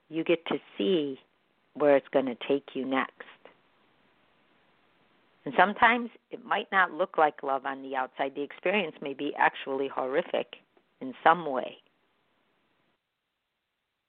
you 0.08 0.24
get 0.24 0.44
to 0.46 0.58
see 0.76 1.20
where 1.74 1.94
it's 1.94 2.08
going 2.12 2.26
to 2.26 2.36
take 2.48 2.70
you 2.74 2.84
next. 2.84 3.12
And 5.44 5.54
sometimes 5.56 6.10
it 6.32 6.44
might 6.44 6.66
not 6.72 6.94
look 6.94 7.16
like 7.16 7.44
love 7.44 7.64
on 7.64 7.80
the 7.82 7.94
outside. 7.94 8.32
The 8.34 8.42
experience 8.42 8.96
may 9.00 9.14
be 9.14 9.32
actually 9.38 9.86
horrific 9.86 10.56
in 11.00 11.14
some 11.22 11.46
way. 11.46 11.76